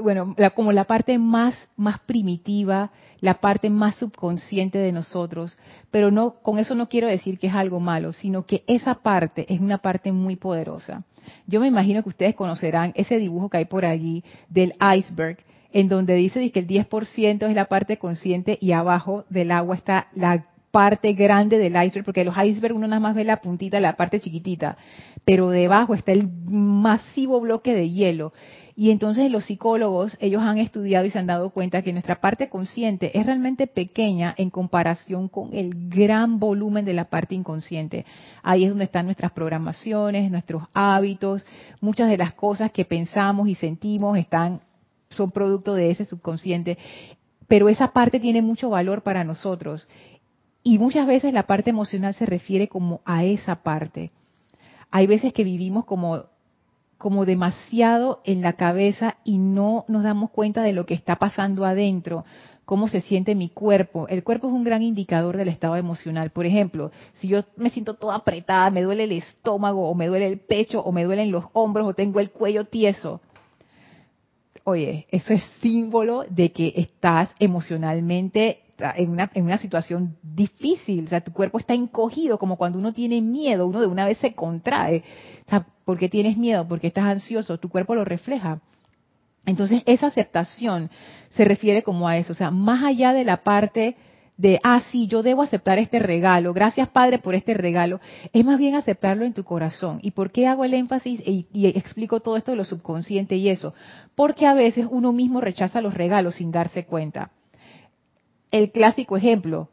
[0.00, 5.56] bueno, como la parte más más primitiva, la parte más subconsciente de nosotros,
[5.90, 9.44] pero no con eso no quiero decir que es algo malo, sino que esa parte
[9.52, 11.04] es una parte muy poderosa.
[11.46, 15.38] Yo me imagino que ustedes conocerán ese dibujo que hay por allí del iceberg,
[15.72, 20.08] en donde dice que el 10% es la parte consciente y abajo del agua está
[20.14, 23.96] la parte grande del iceberg, porque los icebergs uno nada más ve la puntita, la
[23.96, 24.76] parte chiquitita,
[25.24, 28.32] pero debajo está el masivo bloque de hielo.
[28.80, 32.48] Y entonces los psicólogos, ellos han estudiado y se han dado cuenta que nuestra parte
[32.48, 38.06] consciente es realmente pequeña en comparación con el gran volumen de la parte inconsciente.
[38.40, 41.44] Ahí es donde están nuestras programaciones, nuestros hábitos,
[41.80, 44.60] muchas de las cosas que pensamos y sentimos están
[45.10, 46.78] son producto de ese subconsciente.
[47.48, 49.88] Pero esa parte tiene mucho valor para nosotros.
[50.62, 54.12] Y muchas veces la parte emocional se refiere como a esa parte.
[54.92, 56.26] Hay veces que vivimos como
[56.98, 61.64] como demasiado en la cabeza y no nos damos cuenta de lo que está pasando
[61.64, 62.24] adentro,
[62.64, 64.08] cómo se siente mi cuerpo.
[64.08, 66.30] El cuerpo es un gran indicador del estado emocional.
[66.30, 70.26] Por ejemplo, si yo me siento toda apretada, me duele el estómago o me duele
[70.26, 73.20] el pecho o me duelen los hombros o tengo el cuello tieso,
[74.64, 78.60] oye, eso es símbolo de que estás emocionalmente
[78.96, 82.92] en una, en una situación difícil, o sea, tu cuerpo está encogido, como cuando uno
[82.92, 85.02] tiene miedo, uno de una vez se contrae.
[85.46, 86.66] O sea, ¿por qué tienes miedo?
[86.68, 88.60] Porque estás ansioso, tu cuerpo lo refleja.
[89.46, 90.90] Entonces, esa aceptación
[91.30, 93.96] se refiere como a eso, o sea, más allá de la parte
[94.36, 98.00] de, ah, sí, yo debo aceptar este regalo, gracias Padre por este regalo,
[98.32, 99.98] es más bien aceptarlo en tu corazón.
[100.02, 103.48] ¿Y por qué hago el énfasis y, y, explico todo esto de lo subconsciente y
[103.48, 103.74] eso?
[104.14, 107.32] Porque a veces uno mismo rechaza los regalos sin darse cuenta
[108.50, 109.68] el clásico ejemplo,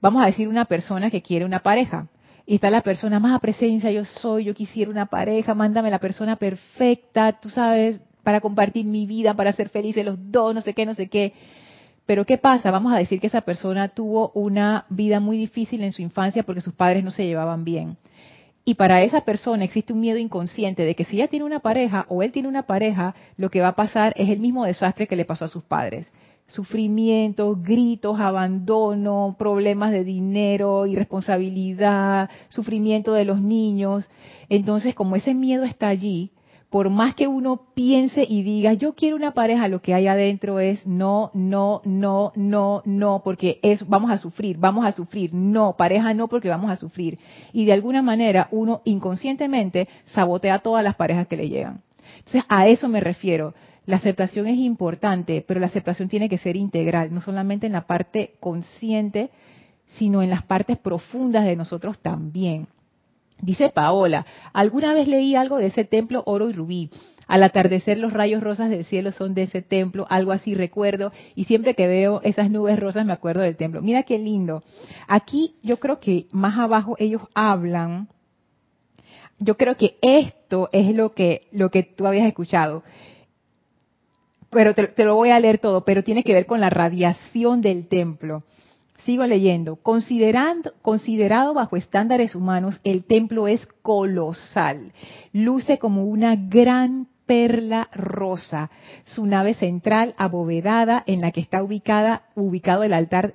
[0.00, 2.08] vamos a decir una persona que quiere una pareja.
[2.46, 5.98] Y está la persona más a presencia, yo soy, yo quisiera una pareja, mándame la
[5.98, 10.72] persona perfecta, tú sabes, para compartir mi vida, para ser felices los dos, no sé
[10.72, 11.34] qué, no sé qué.
[12.06, 12.70] Pero ¿qué pasa?
[12.70, 16.62] Vamos a decir que esa persona tuvo una vida muy difícil en su infancia porque
[16.62, 17.98] sus padres no se llevaban bien.
[18.64, 22.06] Y para esa persona existe un miedo inconsciente de que si ella tiene una pareja
[22.08, 25.16] o él tiene una pareja, lo que va a pasar es el mismo desastre que
[25.16, 26.10] le pasó a sus padres
[26.48, 34.08] sufrimiento, gritos, abandono, problemas de dinero, irresponsabilidad, sufrimiento de los niños.
[34.48, 36.32] Entonces, como ese miedo está allí,
[36.70, 40.60] por más que uno piense y diga, yo quiero una pareja, lo que hay adentro
[40.60, 45.76] es no, no, no, no, no, porque es, vamos a sufrir, vamos a sufrir, no,
[45.76, 47.18] pareja no, porque vamos a sufrir.
[47.52, 51.82] Y de alguna manera uno inconscientemente sabotea todas las parejas que le llegan.
[52.18, 53.54] Entonces, a eso me refiero.
[53.88, 57.86] La aceptación es importante, pero la aceptación tiene que ser integral, no solamente en la
[57.86, 59.30] parte consciente,
[59.86, 62.66] sino en las partes profundas de nosotros también.
[63.40, 66.90] Dice Paola, alguna vez leí algo de ese templo oro y rubí.
[67.26, 71.44] Al atardecer los rayos rosas del cielo son de ese templo, algo así recuerdo, y
[71.44, 73.80] siempre que veo esas nubes rosas me acuerdo del templo.
[73.80, 74.62] Mira qué lindo.
[75.06, 78.08] Aquí yo creo que más abajo ellos hablan
[79.40, 82.82] yo creo que esto es lo que, lo que tú habías escuchado.
[84.50, 87.60] Pero te, te lo voy a leer todo, pero tiene que ver con la radiación
[87.60, 88.42] del templo.
[89.04, 89.76] Sigo leyendo.
[89.76, 94.92] Considerando, considerado bajo estándares humanos, el templo es colosal.
[95.32, 98.70] Luce como una gran perla rosa.
[99.04, 103.34] Su nave central abovedada en la que está ubicada, ubicado el altar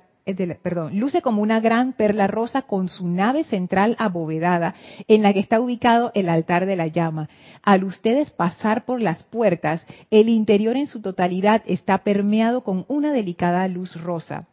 [0.62, 4.74] perdón, luce como una gran perla rosa con su nave central abovedada,
[5.06, 7.28] en la que está ubicado el altar de la llama.
[7.62, 13.12] Al ustedes pasar por las puertas, el interior en su totalidad está permeado con una
[13.12, 14.48] delicada luz rosa.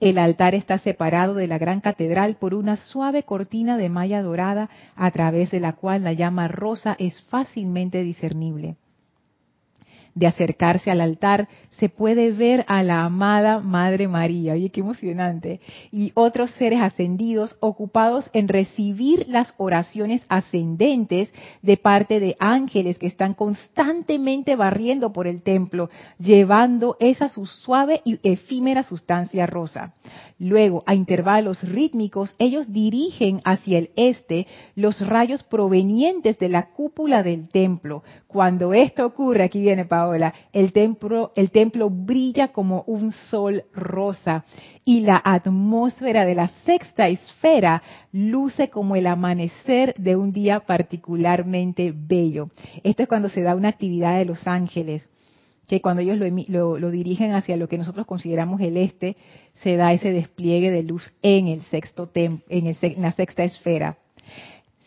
[0.00, 4.70] El altar está separado de la gran catedral por una suave cortina de malla dorada
[4.94, 8.76] a través de la cual la llama rosa es fácilmente discernible
[10.16, 11.48] de acercarse al altar,
[11.78, 15.60] se puede ver a la amada Madre María, oye, qué emocionante,
[15.92, 21.30] y otros seres ascendidos ocupados en recibir las oraciones ascendentes
[21.62, 28.00] de parte de ángeles que están constantemente barriendo por el templo, llevando esa su suave
[28.04, 29.92] y efímera sustancia rosa.
[30.38, 37.22] Luego, a intervalos rítmicos, ellos dirigen hacia el este los rayos provenientes de la cúpula
[37.22, 38.02] del templo.
[38.26, 41.50] Cuando esto ocurre, aquí viene Pablo, el templo, el
[41.90, 44.44] brilla como un sol rosa
[44.84, 51.92] y la atmósfera de la sexta esfera luce como el amanecer de un día particularmente
[51.94, 52.46] bello.
[52.82, 55.08] Esto es cuando se da una actividad de los ángeles
[55.68, 59.16] que cuando ellos lo, dirigen hacia lo que nosotros consideramos el este,
[59.56, 63.98] se da ese despliegue de luz en el sexto en, en la sexta esfera.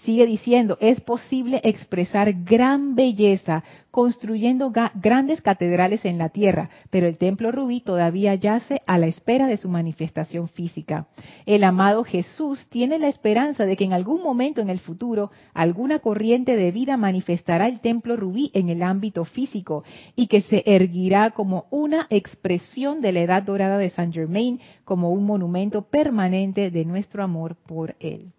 [0.09, 7.19] Sigue diciendo, es posible expresar gran belleza construyendo grandes catedrales en la tierra, pero el
[7.19, 11.05] templo rubí todavía yace a la espera de su manifestación física.
[11.45, 15.99] El amado Jesús tiene la esperanza de que en algún momento en el futuro alguna
[15.99, 19.83] corriente de vida manifestará el templo rubí en el ámbito físico
[20.15, 25.11] y que se erguirá como una expresión de la edad dorada de Saint Germain, como
[25.11, 28.33] un monumento permanente de nuestro amor por él.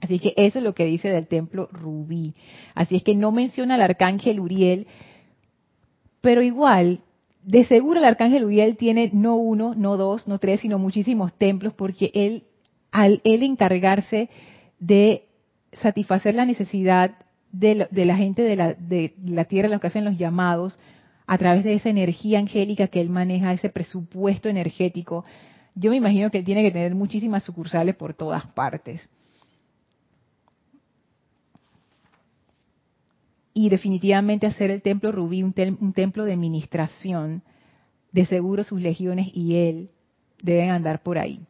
[0.00, 2.34] Así que eso es lo que dice del templo rubí.
[2.74, 4.86] Así es que no menciona al arcángel Uriel,
[6.20, 7.00] pero igual,
[7.42, 11.72] de seguro el arcángel Uriel tiene no uno, no dos, no tres, sino muchísimos templos,
[11.74, 12.44] porque él,
[12.92, 14.28] al él encargarse
[14.78, 15.24] de
[15.72, 17.16] satisfacer la necesidad
[17.50, 20.78] de, la gente de la, de la tierra, los que hacen los llamados,
[21.26, 25.24] a través de esa energía angélica que él maneja, ese presupuesto energético,
[25.74, 29.08] yo me imagino que él tiene que tener muchísimas sucursales por todas partes.
[33.58, 37.42] Y definitivamente hacer el templo rubí un, templo de ministración,
[38.12, 39.90] de seguro sus legiones y él
[40.40, 41.40] deben andar por ahí.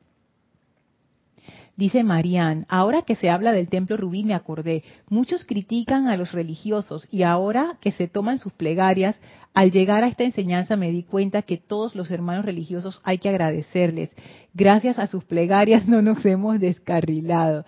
[1.76, 6.32] Dice Marianne, ahora que se habla del templo rubí me acordé, muchos critican a los
[6.32, 9.14] religiosos y ahora que se toman sus plegarias,
[9.52, 13.28] al llegar a esta enseñanza me di cuenta que todos los hermanos religiosos hay que
[13.28, 14.08] agradecerles.
[14.54, 17.66] Gracias a sus plegarias no nos hemos descarrilado.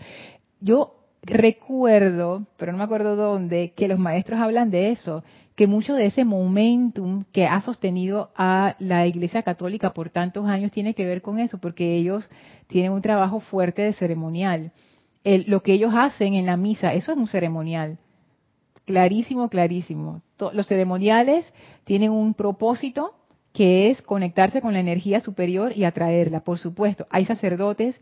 [0.62, 5.22] Yo recuerdo, pero no me acuerdo dónde, que los maestros hablan de eso,
[5.54, 10.72] que mucho de ese momentum que ha sostenido a la Iglesia Católica por tantos años
[10.72, 12.30] tiene que ver con eso, porque ellos
[12.66, 14.72] tienen un trabajo fuerte de ceremonial.
[15.24, 17.98] lo que ellos hacen en la misa, eso es un ceremonial.
[18.86, 20.22] Clarísimo, clarísimo.
[20.52, 21.46] los ceremoniales
[21.84, 23.14] tienen un propósito
[23.52, 26.40] que es conectarse con la energía superior y atraerla.
[26.40, 28.00] Por supuesto, hay sacerdotes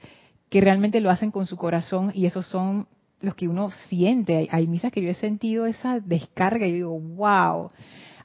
[0.48, 2.86] que realmente lo hacen con su corazón y esos son
[3.20, 4.48] los que uno siente.
[4.50, 7.70] Hay, misas que yo he sentido esa descarga y digo, wow.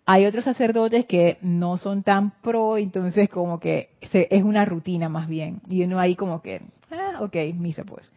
[0.06, 5.30] Hay otros sacerdotes que no son tan pro, entonces como que es una rutina más
[5.30, 5.62] bien.
[5.70, 8.12] Y uno ahí como que, ah, ok, misa pues.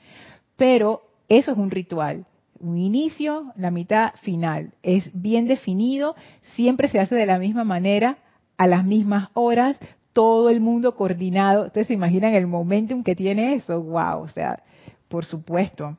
[0.57, 2.27] Pero eso es un ritual.
[2.59, 4.73] Un inicio, la mitad, final.
[4.83, 6.17] Es bien definido,
[6.55, 8.19] siempre se hace de la misma manera,
[8.57, 9.79] a las mismas horas,
[10.13, 11.67] todo el mundo coordinado.
[11.67, 13.81] Ustedes se imaginan el momentum que tiene eso.
[13.83, 14.63] Wow, o sea,
[15.09, 15.97] por supuesto.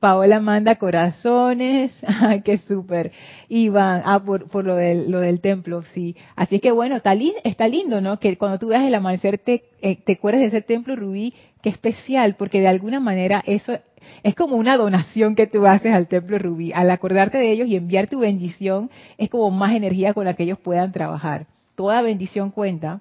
[0.00, 3.12] Paola manda corazones, ay, qué súper.
[3.48, 6.16] Iván, ah, por, por lo, del, lo del templo, sí.
[6.36, 8.18] Así es que bueno, está, está lindo, ¿no?
[8.18, 11.68] Que cuando tú veas el amanecer te, eh, te acuerdes de ese templo rubí, qué
[11.68, 13.78] especial, porque de alguna manera eso
[14.22, 16.72] es como una donación que tú haces al templo rubí.
[16.72, 20.44] Al acordarte de ellos y enviar tu bendición, es como más energía con la que
[20.44, 21.46] ellos puedan trabajar.
[21.74, 23.00] Toda bendición cuenta.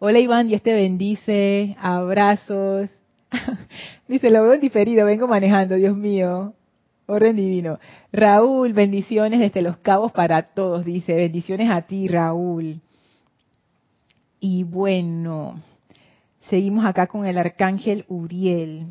[0.00, 2.88] Hola Iván, Dios te bendice, abrazos.
[4.08, 6.54] Dice, lo veo diferido, vengo manejando, Dios mío.
[7.06, 7.78] Orden divino.
[8.12, 11.14] Raúl, bendiciones desde los cabos para todos, dice.
[11.14, 12.80] Bendiciones a ti, Raúl.
[14.40, 15.60] Y bueno,
[16.48, 18.86] seguimos acá con el arcángel Uriel.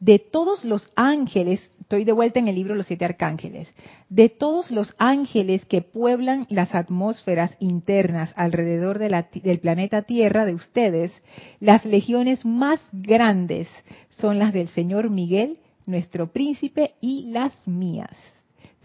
[0.00, 3.72] De todos los ángeles, estoy de vuelta en el libro Los siete arcángeles,
[4.08, 11.12] de todos los ángeles que pueblan las atmósferas internas alrededor del planeta Tierra de ustedes,
[11.60, 13.68] las legiones más grandes
[14.10, 18.16] son las del Señor Miguel, nuestro príncipe, y las mías.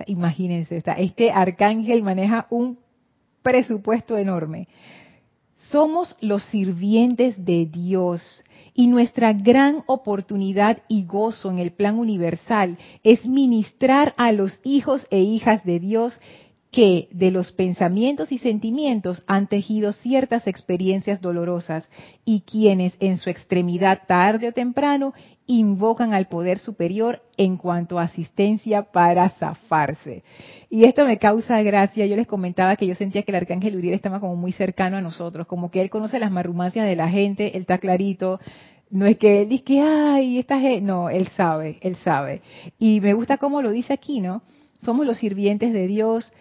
[0.07, 2.77] Imagínense, este arcángel maneja un
[3.41, 4.67] presupuesto enorme.
[5.69, 8.43] Somos los sirvientes de Dios
[8.73, 15.05] y nuestra gran oportunidad y gozo en el plan universal es ministrar a los hijos
[15.11, 16.13] e hijas de Dios
[16.71, 21.89] que de los pensamientos y sentimientos han tejido ciertas experiencias dolorosas
[22.23, 25.13] y quienes en su extremidad tarde o temprano
[25.47, 30.23] invocan al poder superior en cuanto a asistencia para zafarse.
[30.69, 32.05] Y esto me causa gracia.
[32.05, 35.01] Yo les comentaba que yo sentía que el arcángel Uriel estaba como muy cercano a
[35.01, 38.39] nosotros, como que él conoce las marrumancias de la gente, él está clarito.
[38.89, 42.41] No es que él dice que, ay, esta gente, no, él sabe, él sabe.
[42.79, 44.43] Y me gusta cómo lo dice aquí, ¿no?
[44.83, 46.31] Somos los sirvientes de Dios,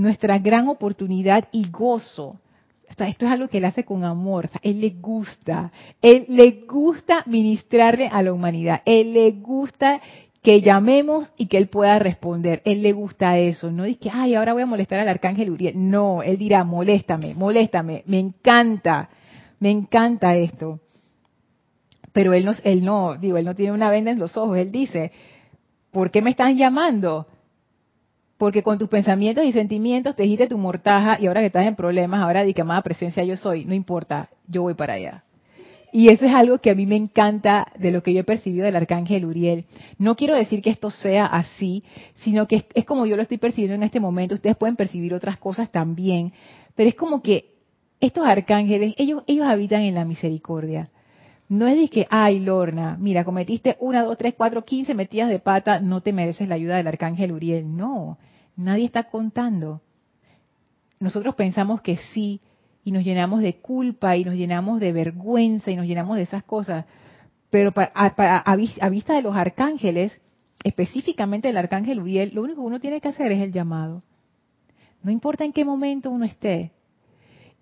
[0.00, 2.40] nuestra gran oportunidad y gozo.
[2.88, 4.48] esto es algo que él hace con amor.
[4.62, 5.70] él le gusta.
[6.00, 8.80] Él le gusta ministrarle a la humanidad.
[8.86, 10.00] Él le gusta
[10.42, 12.62] que llamemos y que él pueda responder.
[12.64, 13.70] Él le gusta eso.
[13.70, 15.74] No dice que, ay, ahora voy a molestar al arcángel Uriel.
[15.76, 18.02] No, él dirá, moléstame, moléstame.
[18.06, 19.10] Me encanta,
[19.58, 20.80] me encanta esto.
[22.12, 24.56] Pero él no, él no, digo, él no tiene una venda en los ojos.
[24.56, 25.12] Él dice,
[25.90, 27.26] ¿por qué me están llamando?
[28.40, 31.76] Porque con tus pensamientos y sentimientos te dijiste tu mortaja y ahora que estás en
[31.76, 35.24] problemas, ahora di que amada presencia yo soy, no importa, yo voy para allá.
[35.92, 38.64] Y eso es algo que a mí me encanta de lo que yo he percibido
[38.64, 39.66] del arcángel Uriel.
[39.98, 41.84] No quiero decir que esto sea así,
[42.14, 44.36] sino que es, como yo lo estoy percibiendo en este momento.
[44.36, 46.32] Ustedes pueden percibir otras cosas también,
[46.74, 47.56] pero es como que
[48.00, 50.88] estos arcángeles, ellos, ellos habitan en la misericordia.
[51.50, 55.40] No es de que, ay, Lorna, mira, cometiste una, dos, tres, cuatro, quince metidas de
[55.40, 57.76] pata, no te mereces la ayuda del arcángel Uriel.
[57.76, 58.16] No,
[58.60, 59.80] Nadie está contando.
[61.00, 62.42] Nosotros pensamos que sí
[62.84, 66.42] y nos llenamos de culpa y nos llenamos de vergüenza y nos llenamos de esas
[66.44, 66.84] cosas.
[67.48, 68.56] Pero a,
[68.90, 70.20] vista de los arcángeles,
[70.62, 74.02] específicamente el arcángel Uriel, lo único que uno tiene que hacer es el llamado.
[75.02, 76.72] No importa en qué momento uno esté.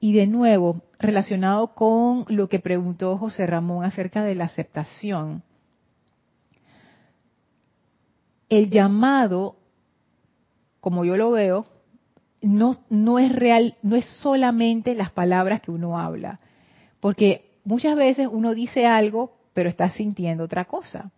[0.00, 5.44] Y de nuevo, relacionado con lo que preguntó José Ramón acerca de la aceptación,
[8.48, 9.58] el llamado
[10.80, 11.66] como yo lo veo,
[12.40, 16.38] no, no es real, no es solamente las palabras que uno habla,
[17.00, 21.10] porque muchas veces uno dice algo, pero está sintiendo otra cosa.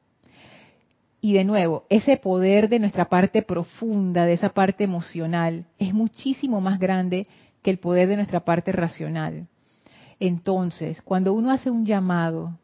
[1.20, 6.62] Y de nuevo, ese poder de nuestra parte profunda, de esa parte emocional, es muchísimo
[6.62, 7.26] más grande
[7.62, 9.46] que el poder de nuestra parte racional.
[10.18, 12.58] Entonces, cuando uno hace un llamado,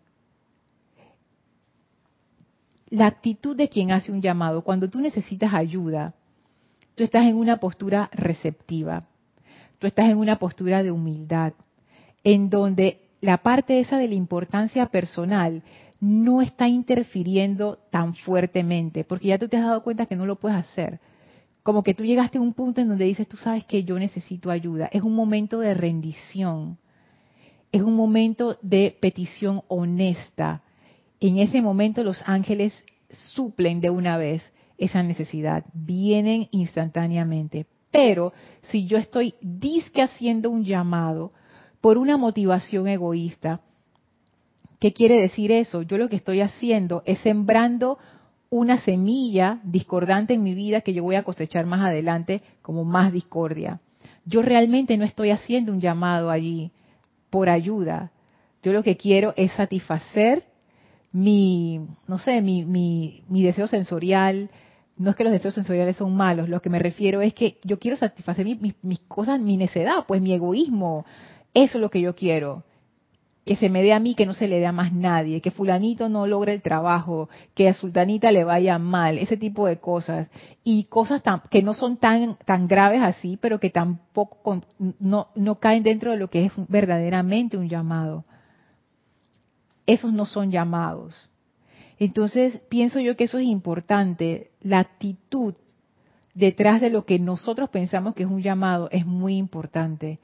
[2.88, 6.14] la actitud de quien hace un llamado, cuando tú necesitas ayuda,
[6.96, 9.06] Tú estás en una postura receptiva.
[9.78, 11.52] Tú estás en una postura de humildad,
[12.24, 15.62] en donde la parte esa de la importancia personal
[16.00, 20.36] no está interfiriendo tan fuertemente, porque ya tú te has dado cuenta que no lo
[20.36, 20.98] puedes hacer.
[21.62, 24.50] Como que tú llegaste a un punto en donde dices, tú sabes que yo necesito
[24.50, 24.88] ayuda.
[24.90, 26.78] Es un momento de rendición.
[27.72, 30.62] Es un momento de petición honesta.
[31.20, 32.72] En ese momento los ángeles
[33.10, 37.66] suplen de una vez esa necesidad, vienen instantáneamente.
[37.90, 41.32] Pero si yo estoy disque haciendo un llamado
[41.80, 43.60] por una motivación egoísta,
[44.80, 45.82] ¿qué quiere decir eso?
[45.82, 47.98] Yo lo que estoy haciendo es sembrando
[48.50, 53.12] una semilla discordante en mi vida que yo voy a cosechar más adelante como más
[53.12, 53.80] discordia.
[54.24, 56.70] Yo realmente no estoy haciendo un llamado allí
[57.30, 58.10] por ayuda.
[58.62, 60.44] Yo lo que quiero es satisfacer
[61.12, 64.50] mi, no sé, mi, mi, mi deseo sensorial,
[64.98, 67.78] no es que los deseos sensoriales son malos, lo que me refiero es que yo
[67.78, 71.04] quiero satisfacer mis, cosas, mi necedad, pues mi egoísmo,
[71.52, 72.64] eso es lo que yo quiero.
[73.44, 75.52] Que se me dé a mí, que no se le dé a más nadie, que
[75.52, 80.28] fulanito no logre el trabajo, que a sultanita le vaya mal, ese tipo de cosas.
[80.64, 84.62] Y cosas que no son tan, tan graves así, pero que tampoco
[84.98, 88.24] no, no caen dentro de lo que es verdaderamente un llamado.
[89.86, 91.30] Esos no son llamados
[91.98, 94.50] entonces, pienso yo que eso es importante.
[94.60, 95.54] La actitud
[96.34, 100.18] detrás de lo que nosotros pensamos que es un llamado es muy importante.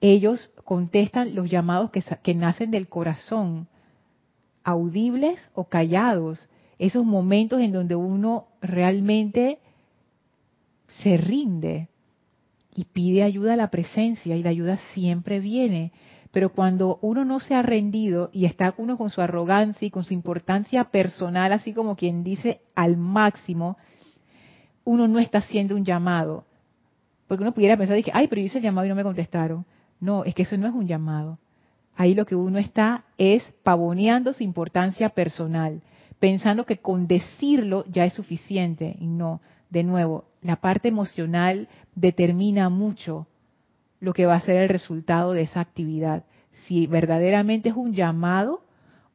[0.00, 3.66] Ellos contestan los llamados que, nacen del corazón,
[4.62, 6.48] audibles o callados.
[6.78, 9.58] Esos momentos en donde uno realmente
[11.02, 11.88] se rinde
[12.74, 15.92] y pide ayuda a la presencia y la ayuda siempre viene.
[16.30, 20.04] Pero cuando uno no se ha rendido y está uno con su arrogancia y con
[20.04, 23.78] su importancia personal, así como quien dice al máximo,
[24.84, 26.44] uno no está haciendo un llamado.
[27.26, 29.64] Porque uno pudiera pensar, que, ay, pero yo hice el llamado y no me contestaron.
[30.00, 31.38] No, es que eso no es un llamado.
[31.96, 35.82] Ahí lo que uno está es pavoneando su importancia personal,
[36.18, 38.96] pensando que con decirlo ya es suficiente.
[39.00, 43.26] Y no, de nuevo, la parte emocional determina mucho
[44.00, 46.24] lo que va a ser el resultado de esa actividad.
[46.66, 48.62] Si verdaderamente es un llamado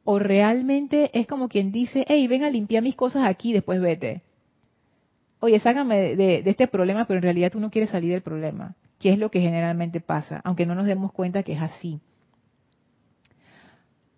[0.04, 4.22] o realmente es como quien dice, hey, ven a limpiar mis cosas aquí, después vete.
[5.40, 9.12] Oye, sácame de, este problema, pero en realidad tú no quieres salir del problema, que
[9.12, 12.00] es lo que generalmente pasa, aunque no nos demos cuenta que es así.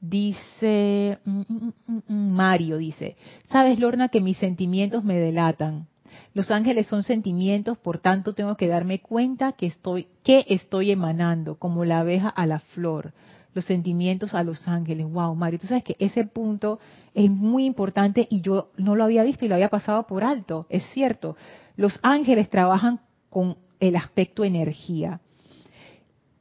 [0.00, 1.72] Dice mm, mm,
[2.06, 3.16] mm, Mario, dice,
[3.50, 5.88] sabes Lorna que mis sentimientos me delatan.
[6.34, 11.56] Los ángeles son sentimientos, por tanto tengo que darme cuenta que estoy, que estoy emanando,
[11.56, 13.12] como la abeja a la flor.
[13.54, 15.06] Los sentimientos a los ángeles.
[15.10, 16.78] Wow, Mario, tú sabes que ese punto
[17.14, 20.66] es muy importante y yo no lo había visto y lo había pasado por alto.
[20.68, 21.36] Es cierto.
[21.74, 23.00] Los ángeles trabajan
[23.30, 25.20] con el aspecto energía.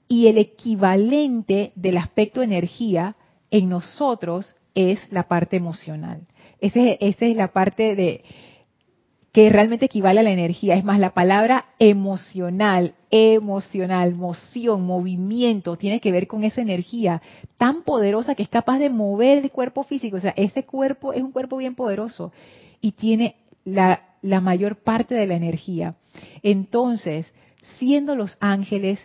[0.09, 3.15] Y el equivalente del aspecto energía
[3.49, 6.27] en nosotros es la parte emocional.
[6.59, 8.23] esa es la parte de,
[9.35, 10.75] que realmente equivale a la energía.
[10.75, 17.21] Es más, la palabra emocional, emocional, moción, movimiento, tiene que ver con esa energía
[17.57, 20.15] tan poderosa que es capaz de mover el cuerpo físico.
[20.15, 22.31] O sea, ese cuerpo es un cuerpo bien poderoso
[22.79, 25.95] y tiene la, mayor parte de la energía.
[26.41, 27.29] Entonces,
[27.77, 29.01] siendo los ángeles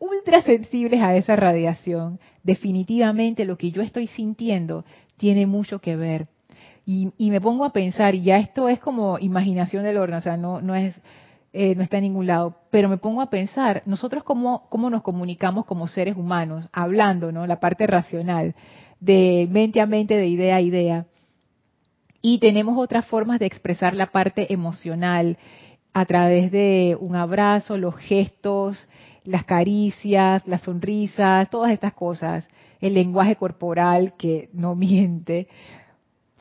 [0.00, 4.84] ultra sensibles a esa radiación, definitivamente lo que yo estoy sintiendo
[5.16, 6.31] tiene mucho que ver
[6.84, 10.36] y, me pongo a pensar, y ya esto es como imaginación del horno, o sea,
[10.36, 11.00] no, no es,
[11.52, 15.02] eh, no está en ningún lado, pero me pongo a pensar, nosotros cómo, cómo nos
[15.02, 17.46] comunicamos como seres humanos, hablando, ¿no?
[17.46, 18.56] La parte racional,
[18.98, 21.06] de mente a mente, de idea a idea.
[22.20, 25.38] Y tenemos otras formas de expresar la parte emocional
[25.92, 28.88] a través de un abrazo, los gestos,
[29.24, 32.48] las caricias, las sonrisas, todas estas cosas,
[32.80, 35.48] el lenguaje corporal que no miente.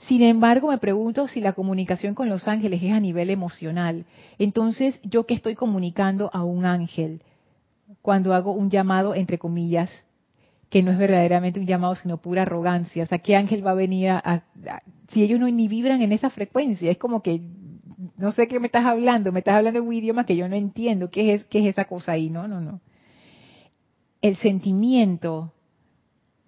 [0.07, 4.05] Sin embargo, me pregunto si la comunicación con los ángeles es a nivel emocional.
[4.39, 7.21] Entonces, ¿yo qué estoy comunicando a un ángel
[8.01, 9.91] cuando hago un llamado, entre comillas,
[10.69, 13.03] que no es verdaderamente un llamado, sino pura arrogancia?
[13.03, 14.43] O sea, ¿qué ángel va a venir a,
[15.09, 16.89] si ellos no ni vibran en esa frecuencia?
[16.89, 17.41] Es como que,
[18.17, 21.11] no sé qué me estás hablando, me estás hablando un idioma que yo no entiendo.
[21.11, 22.31] ¿Qué es, qué es esa cosa ahí?
[22.31, 22.81] No, no, no.
[24.21, 25.53] El sentimiento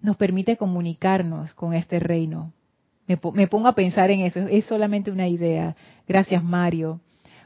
[0.00, 2.52] nos permite comunicarnos con este reino
[3.06, 5.76] me, pongo a pensar en eso, es solamente una idea.
[6.08, 7.00] Gracias, Mario.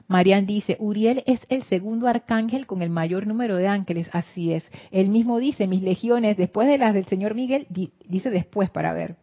[0.06, 4.08] Marian dice, Uriel es el segundo arcángel con el mayor número de ángeles.
[4.12, 4.64] Así es.
[4.90, 9.16] Él mismo dice, mis legiones, después de las del señor Miguel, dice después para ver.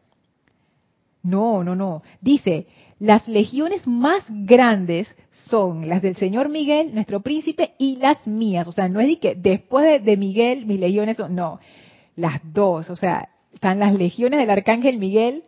[1.23, 2.03] No, no, no.
[2.21, 2.67] Dice,
[2.99, 5.07] las legiones más grandes
[5.47, 8.67] son las del señor Miguel, nuestro príncipe, y las mías.
[8.67, 11.59] O sea, no es de que después de, de Miguel mis legiones son, no,
[12.15, 12.91] las dos.
[12.91, 15.43] O sea, están las legiones del arcángel Miguel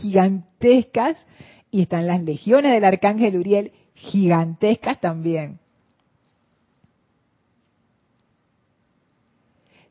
[0.00, 1.26] gigantescas
[1.70, 5.58] y están las legiones del arcángel Uriel gigantescas también.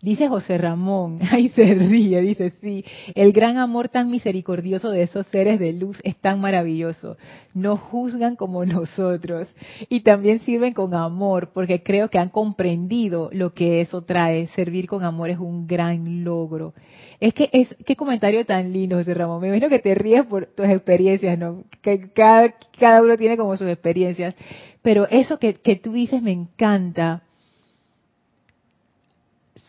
[0.07, 5.27] Dice José Ramón, ay se ríe, dice sí, el gran amor tan misericordioso de esos
[5.27, 7.17] seres de luz es tan maravilloso.
[7.53, 9.49] No juzgan como nosotros
[9.89, 14.47] y también sirven con amor porque creo que han comprendido lo que eso trae.
[14.55, 16.73] Servir con amor es un gran logro.
[17.19, 19.41] Es que es, qué comentario tan lindo José Ramón.
[19.41, 21.65] Me imagino que te ríes por tus experiencias, ¿no?
[21.81, 24.35] Que cada, cada uno tiene como sus experiencias.
[24.81, 27.23] Pero eso que, que tú dices me encanta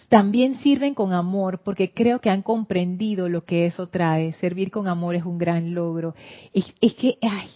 [0.09, 4.33] también sirven con amor porque creo que han comprendido lo que eso trae.
[4.35, 6.15] Servir con amor es un gran logro.
[6.53, 7.49] Es, que ay,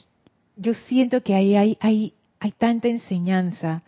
[0.57, 3.83] yo siento que ahí hay, hay, hay tanta enseñanza.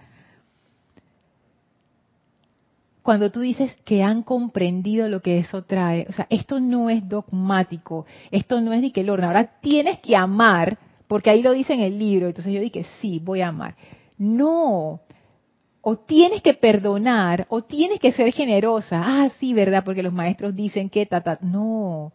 [3.03, 7.07] Cuando tú dices que han comprendido lo que eso trae, o sea, esto no es
[7.07, 11.75] dogmático, esto no es de que Lorna, ahora tienes que amar, porque ahí lo dice
[11.75, 13.77] en el libro, entonces yo dije, sí, voy a amar.
[14.17, 15.03] No,
[15.87, 19.03] o tienes que perdonar, o tienes que ser generosa.
[19.05, 19.85] Ah, sí, ¿verdad?
[19.85, 22.13] Porque los maestros dicen que, tata, no,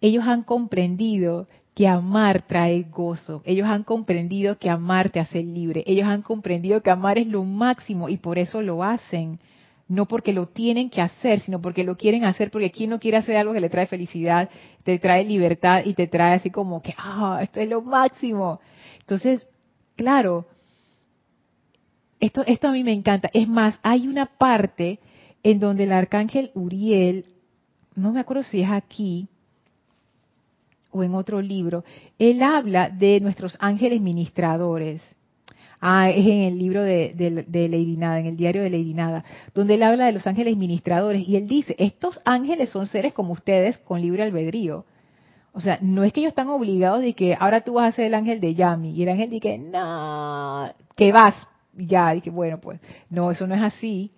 [0.00, 3.42] ellos han comprendido que amar trae gozo.
[3.44, 5.82] Ellos han comprendido que amar te hace libre.
[5.86, 9.40] Ellos han comprendido que amar es lo máximo y por eso lo hacen.
[9.88, 13.16] No porque lo tienen que hacer, sino porque lo quieren hacer, porque quien no quiere
[13.16, 14.48] hacer algo que le trae felicidad,
[14.84, 18.60] te trae libertad y te trae así como que, ah, esto es lo máximo.
[19.00, 19.46] Entonces,
[19.96, 20.46] claro,
[22.20, 23.30] esto, esto a mí me encanta.
[23.32, 24.98] Es más, hay una parte
[25.42, 27.26] en donde el arcángel Uriel,
[27.94, 29.28] no me acuerdo si es aquí
[30.90, 31.84] o en otro libro,
[32.18, 35.02] él habla de nuestros ángeles ministradores.
[35.80, 39.24] Ah, es en el libro de, de, Lady Nada, en el diario de Lady Nada,
[39.54, 43.32] donde él habla de los ángeles ministradores y él dice, estos ángeles son seres como
[43.32, 44.84] ustedes con libre albedrío.
[45.52, 48.06] O sea, no es que ellos están obligados de que ahora tú vas a ser
[48.06, 51.34] el ángel de Yami y el ángel dice, no, que vas,
[51.78, 54.12] ya, que bueno, pues, no, eso no es así.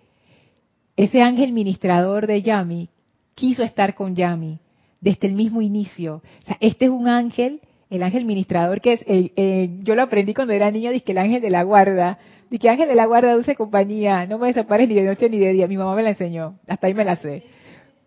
[0.97, 2.89] Ese ángel ministrador de Yami
[3.35, 4.59] quiso estar con Yami
[4.99, 6.21] desde el mismo inicio.
[6.43, 10.33] O sea, este es un ángel el ángel ministrador, que es, el, yo lo aprendí
[10.33, 12.17] cuando era niña, que el ángel de la guarda,
[12.49, 15.51] que ángel de la guarda dulce compañía, no me desapares ni de noche ni de
[15.51, 17.43] día, mi mamá me la enseñó, hasta ahí me la sé.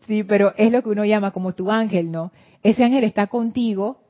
[0.07, 2.32] Sí, pero es lo que uno llama como tu ángel, ¿no?
[2.62, 4.00] Ese ángel está contigo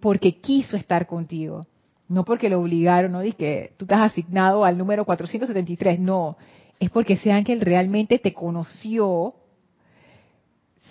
[0.00, 1.66] porque quiso estar contigo,
[2.10, 6.36] no porque lo obligaron, no dice que tú estás asignado al número 473, no,
[6.78, 9.34] es porque ese ángel realmente te conoció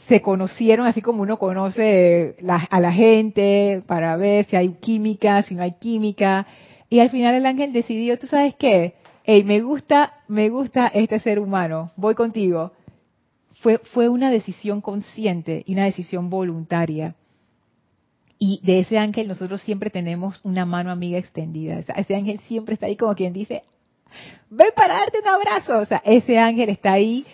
[0.10, 2.36] se conocieron así como uno conoce
[2.72, 6.48] a la gente para ver si hay química, si no hay química.
[6.90, 8.96] Y al final el ángel decidió, ¿tú sabes qué?
[9.24, 12.72] Hey, me gusta, me gusta este ser humano, voy contigo.
[13.62, 17.14] Fue, fue una decisión consciente y una decisión voluntaria.
[18.42, 21.80] Y de ese ángel nosotros siempre tenemos una mano amiga extendida.
[21.80, 23.64] ese ángel siempre está ahí como quien dice,
[24.50, 25.78] ven para darte un abrazo.
[25.78, 27.26] O sea, ese ángel está ahí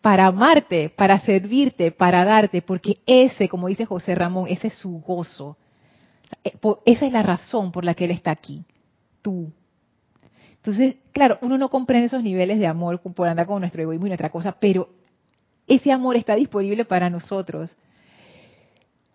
[0.00, 5.00] para amarte, para servirte, para darte, porque ese, como dice José Ramón, ese es su
[5.00, 5.56] gozo.
[6.44, 6.52] Eh,
[6.84, 8.64] esa es la razón por la que Él está aquí,
[9.22, 9.50] tú.
[10.56, 14.10] Entonces, claro, uno no comprende esos niveles de amor por andar con nuestro egoísmo y
[14.10, 14.88] nuestra cosa, pero
[15.66, 17.76] ese amor está disponible para nosotros.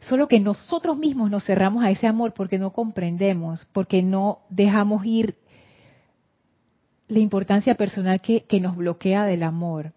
[0.01, 5.05] Solo que nosotros mismos nos cerramos a ese amor porque no comprendemos, porque no dejamos
[5.05, 5.35] ir
[7.07, 9.93] la importancia personal que, nos bloquea del amor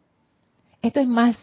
[0.83, 1.37] esto es más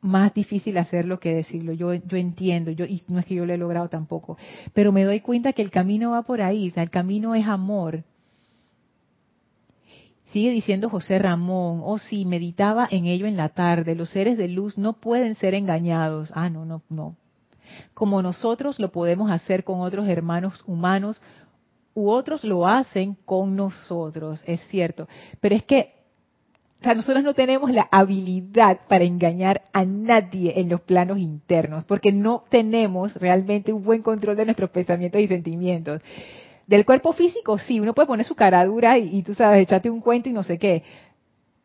[0.00, 1.72] más difícil hacerlo que decirlo.
[1.72, 4.38] Yo, yo entiendo, yo, y no es que yo lo he logrado tampoco,
[4.72, 8.04] pero me doy cuenta que el camino va por ahí, el camino es amor.
[10.32, 14.48] Sigue diciendo José Ramón, oh sí, meditaba en ello en la tarde, los seres de
[14.48, 16.30] luz no pueden ser engañados.
[16.34, 17.16] Ah, no, no, no.
[17.94, 21.20] Como nosotros lo podemos hacer con otros hermanos humanos,
[21.94, 25.08] u otros lo hacen con nosotros, es cierto.
[25.40, 25.96] Pero es que
[26.80, 31.84] o sea, nosotros no tenemos la habilidad para engañar a nadie en los planos internos,
[31.84, 36.02] porque no tenemos realmente un buen control de nuestros pensamientos y sentimientos.
[36.66, 40.00] Del cuerpo físico, sí, uno puede poner su cara dura y, tú sabes, echarte un
[40.00, 40.82] cuento y no sé qué.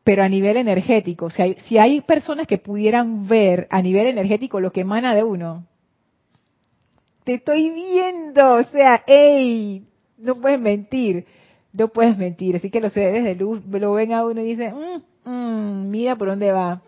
[0.04, 4.60] Pero a nivel energético, si hay, si hay personas que pudieran ver a nivel energético
[4.60, 5.66] lo que emana de uno,
[7.32, 9.86] te estoy viendo, o sea, hey,
[10.18, 11.26] no puedes mentir
[11.74, 12.56] no puedes mentir.
[12.56, 16.16] Así que los seres de luz lo ven a uno y dicen, mm, mm, mira
[16.16, 16.82] por dónde va.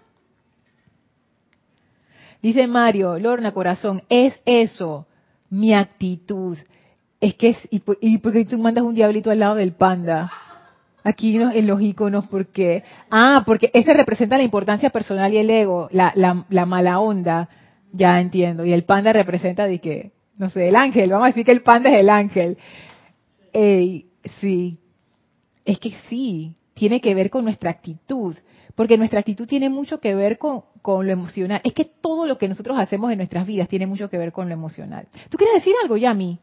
[2.41, 5.07] Dice Mario, Lorna Corazón, es eso,
[5.49, 6.57] mi actitud.
[7.21, 7.97] Es que es, y, por,
[8.33, 10.31] qué tú mandas un diablito al lado del panda.
[11.05, 15.89] Aquí en los iconos, porque, ah, porque ese representa la importancia personal y el ego,
[15.91, 17.49] la, la, la mala onda,
[17.91, 18.65] ya entiendo.
[18.65, 21.63] Y el panda representa de que, no sé, el ángel, vamos a decir que el
[21.63, 22.57] panda es el ángel.
[23.51, 24.07] Ey,
[24.39, 24.79] Sí,
[25.65, 28.35] es que sí, tiene que ver con nuestra actitud,
[28.75, 31.61] porque nuestra actitud tiene mucho que ver con, lo emocional.
[31.63, 34.47] Es que todo lo que nosotros hacemos en nuestras vidas tiene mucho que ver con
[34.47, 35.07] lo emocional.
[35.29, 36.39] ¿Tú quieres decir algo, Yami?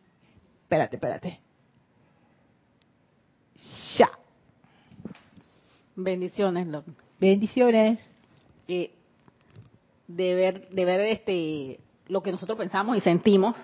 [0.63, 1.41] Espérate, espérate.
[3.97, 4.11] Ya.
[5.97, 6.67] Bendiciones,
[7.19, 8.01] Bendiciones.
[8.69, 8.93] Eh,
[10.07, 13.57] de ver, de ver este, lo que nosotros pensamos y sentimos.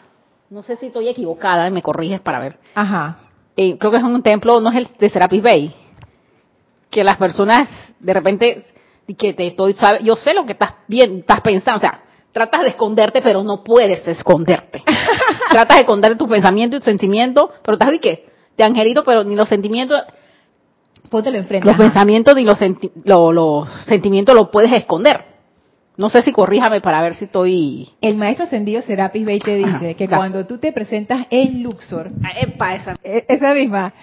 [0.51, 2.59] No sé si estoy equivocada, me corriges para ver.
[2.75, 3.19] Ajá
[3.57, 5.75] eh, creo que es un templo, no es el de Serapis Bay,
[6.91, 7.69] que las personas
[7.99, 8.67] de repente,
[9.17, 12.63] que te estoy, sabe, yo sé lo que estás bien, estás pensando, o sea, tratas
[12.63, 14.83] de esconderte, pero no puedes esconderte.
[15.51, 18.27] tratas de esconder tus pensamientos y tus sentimientos, pero estás de qué,
[18.57, 20.03] de angelito, pero ni los sentimientos,
[21.09, 21.69] Póntelo enfrente.
[21.69, 22.59] Los pensamientos ni los,
[23.05, 25.36] los sentimientos los puedes esconder.
[25.97, 27.89] No sé si corríjame para ver si estoy...
[28.03, 32.11] El maestro ascendido Serapis Bey te dice que cuando tú te presentas en Luxor...
[32.23, 32.97] Ah, epa, esa.
[33.03, 33.95] E, esa misma.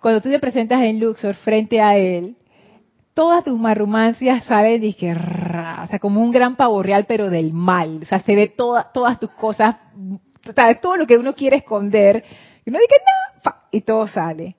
[0.00, 2.36] Cuando tú te presentas en Luxor frente a él,
[3.14, 5.12] todas tus marrumancias salen y que...
[5.12, 8.00] O sea, como un gran pavo real, pero del mal.
[8.02, 9.76] O sea, se ve toda, todas tus cosas...
[10.46, 12.24] O sea, todo lo que uno quiere esconder.
[12.66, 13.00] Y uno dice,
[13.44, 14.56] no, y todo sale.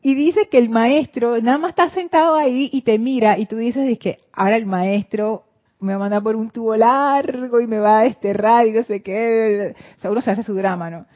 [0.00, 3.56] Y dice que el maestro nada más está sentado ahí y te mira y tú
[3.56, 5.44] dices que ahora el maestro
[5.80, 8.82] me va a mandar por un tubo largo y me va a desterrar y no
[8.84, 9.74] sé qué.
[9.98, 11.06] Seguro se hace su drama, ¿no?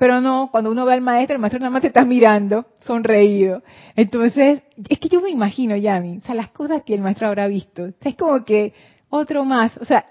[0.00, 3.62] Pero no, cuando uno ve al maestro, el maestro nada más te está mirando, sonreído.
[3.96, 7.46] Entonces, es que yo me imagino, Yami, o sea, las cosas que el maestro habrá
[7.48, 7.90] visto.
[8.00, 8.72] es como que
[9.10, 10.06] otro más, o sea,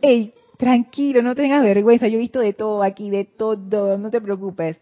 [0.00, 4.20] hey, tranquilo, no tengas vergüenza, yo he visto de todo aquí, de todo, no te
[4.20, 4.78] preocupes.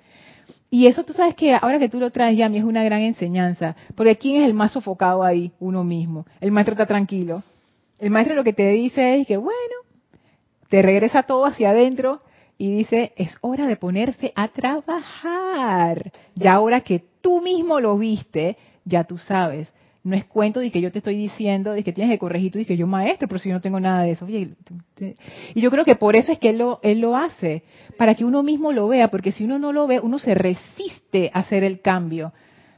[0.69, 3.75] Y eso tú sabes que ahora que tú lo traes, Yami, es una gran enseñanza.
[3.95, 5.53] Porque ¿quién es el más sofocado ahí?
[5.59, 6.27] Uno mismo.
[6.43, 7.43] El maestro está tranquilo.
[8.01, 9.59] El maestro lo que te dice es que, bueno,
[10.71, 12.23] te regresa todo hacia adentro
[12.57, 16.11] y dice, es hora de ponerse a trabajar.
[16.35, 19.69] Ya ahora que tú mismo lo viste, ya tú sabes.
[20.03, 22.59] No es cuento de que yo te estoy diciendo, de que tienes que corregir, tú
[22.67, 24.27] que yo maestro, pero si yo no tengo nada de eso.
[24.27, 27.65] y yo creo que por eso es que él lo, él lo hace,
[27.99, 31.31] para que uno mismo lo vea, porque si uno no lo ve, uno se resiste
[31.35, 32.33] a hacer el cambio.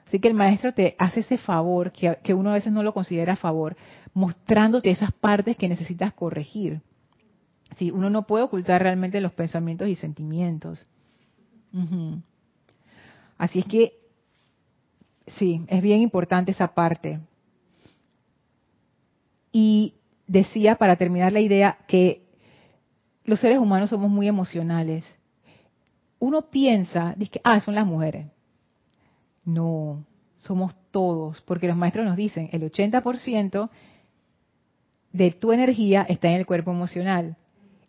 [0.08, 2.92] Así que el maestro te hace ese favor, que, que uno a veces no lo
[2.92, 3.76] considera favor,
[4.14, 6.80] mostrándote esas partes que necesitas corregir.
[7.76, 10.86] Sí, uno no puede ocultar realmente los pensamientos y sentimientos.
[13.38, 13.94] Así es que,
[15.38, 17.20] sí, es bien importante esa parte.
[19.50, 19.94] Y
[20.26, 22.22] decía, para terminar la idea, que
[23.24, 25.04] los seres humanos somos muy emocionales.
[26.18, 28.26] Uno piensa, dice, ah, son las mujeres.
[29.44, 30.04] No,
[30.36, 33.70] somos todos, porque los maestros nos dicen, el 80%
[35.12, 37.36] de tu energía está en el cuerpo emocional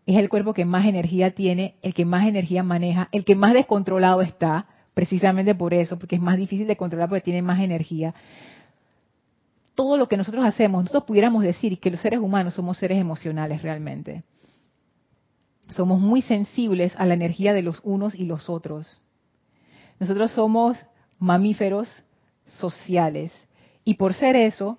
[0.06, 3.54] es el cuerpo que más energía tiene, el que más energía maneja, el que más
[3.54, 8.14] descontrolado está, precisamente por eso, porque es más difícil de controlar porque tiene más energía.
[9.76, 13.62] Todo lo que nosotros hacemos, nosotros pudiéramos decir que los seres humanos somos seres emocionales
[13.62, 14.24] realmente.
[15.70, 19.02] Somos muy sensibles a la energía de los unos y los otros.
[20.00, 20.78] Nosotros somos
[21.18, 22.04] mamíferos
[22.46, 23.32] sociales.
[23.86, 24.78] Y por ser eso,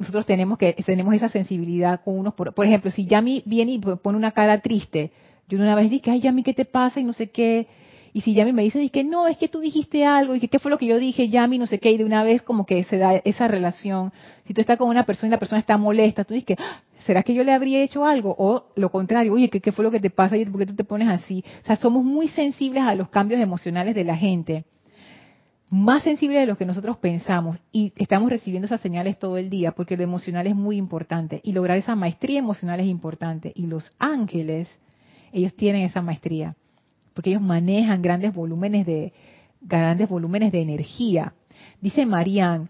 [0.00, 4.16] nosotros tenemos que tenemos esa sensibilidad con unos por, ejemplo si Yami viene y pone
[4.16, 5.12] una cara triste
[5.46, 7.66] yo una vez dije ay Yami qué te pasa y no sé qué.
[8.12, 10.58] Y si Yami me dice que no es que tú dijiste algo y que qué
[10.58, 12.82] fue lo que yo dije Yami no sé qué y de una vez como que
[12.84, 14.12] se da esa relación.
[14.46, 17.22] Si tú estás con una persona y la persona está molesta tú dices ah, será
[17.22, 20.00] que yo le habría hecho algo o lo contrario oye qué, qué fue lo que
[20.00, 22.94] te pasa y por qué tú te pones así o sea somos muy sensibles a
[22.94, 24.64] los cambios emocionales de la gente
[25.70, 29.70] más sensible de lo que nosotros pensamos y estamos recibiendo esas señales todo el día
[29.70, 33.92] porque lo emocional es muy importante y lograr esa maestría emocional es importante y los
[34.00, 34.68] ángeles
[35.32, 36.56] ellos tienen esa maestría
[37.14, 39.12] porque ellos manejan grandes volúmenes de
[39.60, 41.34] grandes volúmenes de energía
[41.80, 42.68] dice Marian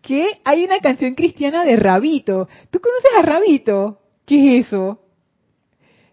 [0.00, 4.00] que hay una canción cristiana de Rabito ¿tú conoces a Rabito?
[4.24, 5.02] ¿qué es eso?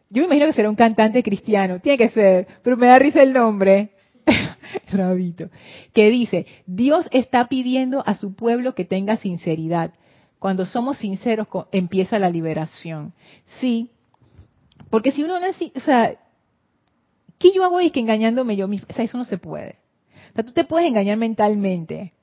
[0.10, 3.24] yo me imagino que será un cantante cristiano tiene que ser pero me da risa
[3.24, 3.92] el nombre
[4.92, 5.50] Rabito,
[5.94, 9.94] que dice, Dios está pidiendo a su pueblo que tenga sinceridad.
[10.40, 13.14] Cuando somos sinceros empieza la liberación.
[13.60, 13.92] Sí,
[14.90, 16.16] porque si uno no es, o sea,
[17.38, 18.88] ¿qué yo hago es que engañándome yo mismo?
[18.90, 19.78] O sea, eso no se puede.
[20.32, 22.14] O sea, tú te puedes engañar mentalmente,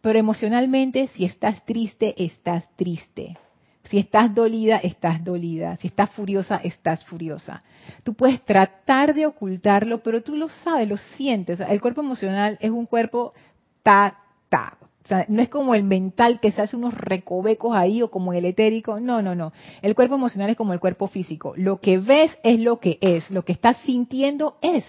[0.00, 3.38] pero emocionalmente, si estás triste, estás triste.
[3.84, 5.76] Si estás dolida, estás dolida.
[5.76, 7.62] Si estás furiosa, estás furiosa.
[8.02, 11.60] Tú puedes tratar de ocultarlo, pero tú lo sabes, lo sientes.
[11.60, 13.34] el cuerpo emocional es un cuerpo
[13.82, 14.18] ta,
[14.48, 14.78] ta.
[15.04, 18.32] O sea, no es como el mental que se hace unos recovecos ahí o como
[18.32, 19.00] el etérico.
[19.00, 19.52] No, no, no.
[19.82, 21.52] El cuerpo emocional es como el cuerpo físico.
[21.56, 23.30] Lo que ves es lo que es.
[23.30, 24.84] Lo que estás sintiendo es.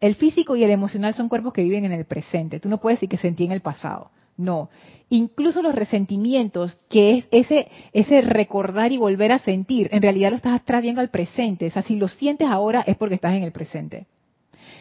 [0.00, 2.58] El físico y el emocional son cuerpos que viven en el presente.
[2.58, 4.10] Tú no puedes decir que sentí en el pasado.
[4.36, 4.70] No.
[5.08, 10.36] Incluso los resentimientos, que es ese, ese recordar y volver a sentir, en realidad lo
[10.36, 11.66] estás trayendo al presente.
[11.66, 14.06] O sea, si lo sientes ahora es porque estás en el presente.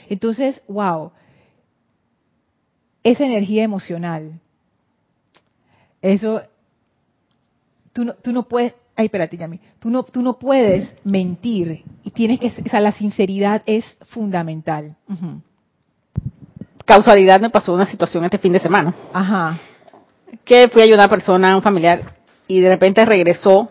[0.10, 1.12] Entonces, wow.
[3.04, 4.39] Esa energía emocional.
[6.02, 6.41] Eso,
[7.93, 12.39] tú no, no puedes, ay, espérate, Yami, tú no, tú no puedes mentir y tienes
[12.39, 14.95] que, o sea, la sinceridad es fundamental
[16.92, 18.94] causalidad me pasó una situación este fin de semana.
[19.14, 19.58] Ajá.
[20.44, 22.16] Que fui a ayudar a una persona, a un familiar,
[22.48, 23.70] y de repente regresó,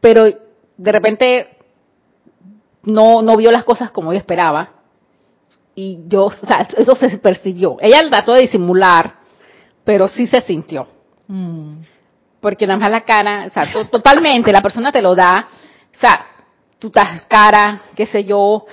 [0.00, 0.24] pero
[0.76, 1.48] de repente
[2.84, 4.70] no, no vio las cosas como yo esperaba.
[5.74, 7.76] Y yo, o sea, eso se percibió.
[7.80, 9.14] Ella trató de disimular,
[9.82, 10.86] pero sí se sintió.
[11.26, 11.78] Mm.
[12.40, 15.48] Porque nada más la cara, o sea, totalmente, la persona te lo da,
[15.92, 16.26] o sea,
[16.78, 18.66] tú estás cara, qué sé yo,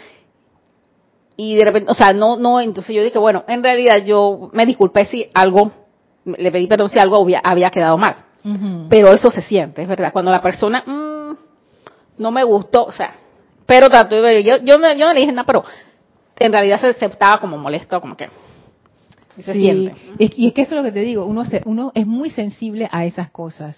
[1.38, 4.66] y de repente, o sea, no, no, entonces yo dije, bueno, en realidad yo me
[4.66, 5.72] disculpé si algo,
[6.26, 8.16] le pedí perdón si algo había, quedado mal.
[8.90, 10.12] Pero eso se siente, es verdad.
[10.12, 11.36] Cuando la persona, mmm,
[12.18, 13.16] no me gustó, o sea,
[13.66, 15.64] pero trato de yo, yo, no, yo no le dije nada, pero
[16.40, 18.30] en realidad se aceptaba como molesto, como que
[19.40, 19.96] se siente.
[20.18, 22.90] Y es que eso es lo que te digo, uno, se, uno es muy sensible
[22.92, 23.78] a esas cosas.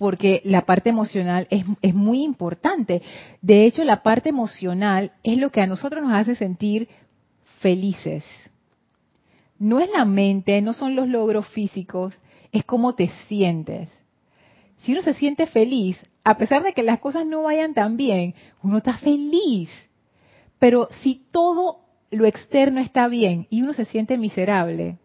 [0.00, 3.02] Porque la parte emocional es, es, muy importante.
[3.42, 6.88] De hecho, la parte emocional es lo que a nosotros nos hace sentir
[7.58, 8.24] felices.
[9.58, 12.18] No es la mente, no son los logros físicos,
[12.50, 13.90] es cómo te sientes.
[14.78, 18.34] Si uno se siente feliz, a pesar de que las cosas no vayan tan bien,
[18.62, 19.68] uno está feliz.
[20.58, 21.80] Pero si todo
[22.10, 24.96] lo externo está bien y uno se siente miserable,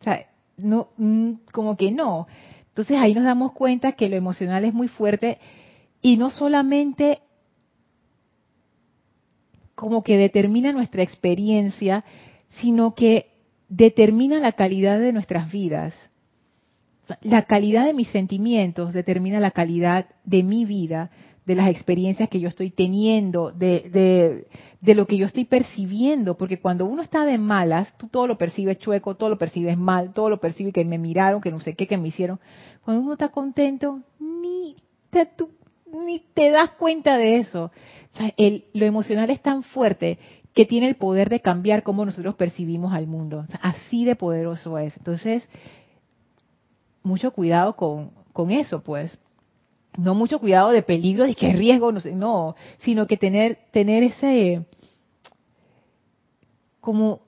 [0.00, 2.26] o sea, no, mm, como que no.
[2.70, 5.38] Entonces ahí nos damos cuenta que lo emocional es muy fuerte
[6.00, 7.20] y no solamente
[9.74, 12.04] como que determina nuestra experiencia,
[12.50, 13.30] sino que
[13.68, 15.94] determina la calidad de nuestras vidas.
[17.22, 21.10] La calidad de mis sentimientos determina la calidad de mi vida,
[21.46, 24.46] de las experiencias que yo estoy teniendo, de,
[24.80, 28.38] de, lo que yo estoy percibiendo, porque cuando uno está de malas, tú todo lo
[28.38, 31.74] percibes chueco, todo lo percibes mal, todo lo percibes que me miraron, que no sé
[31.74, 32.38] qué, que me hicieron.
[32.84, 34.76] Cuando uno está contento, ni
[35.10, 35.28] te,
[35.92, 37.70] ni te das cuenta de eso.
[38.36, 40.18] El, lo emocional es tan fuerte
[40.54, 43.46] que tiene el poder de cambiar cómo nosotros percibimos al mundo.
[43.62, 44.96] así de poderoso es.
[44.96, 45.48] Entonces,
[47.02, 49.18] mucho cuidado con, con eso, pues.
[50.00, 54.02] No mucho cuidado de peligro, de que riesgo, no sé, no, sino que tener, tener
[54.02, 54.64] ese,
[56.80, 57.20] como,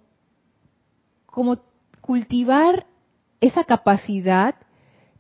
[1.27, 1.59] como
[2.01, 2.87] cultivar
[3.41, 4.55] esa capacidad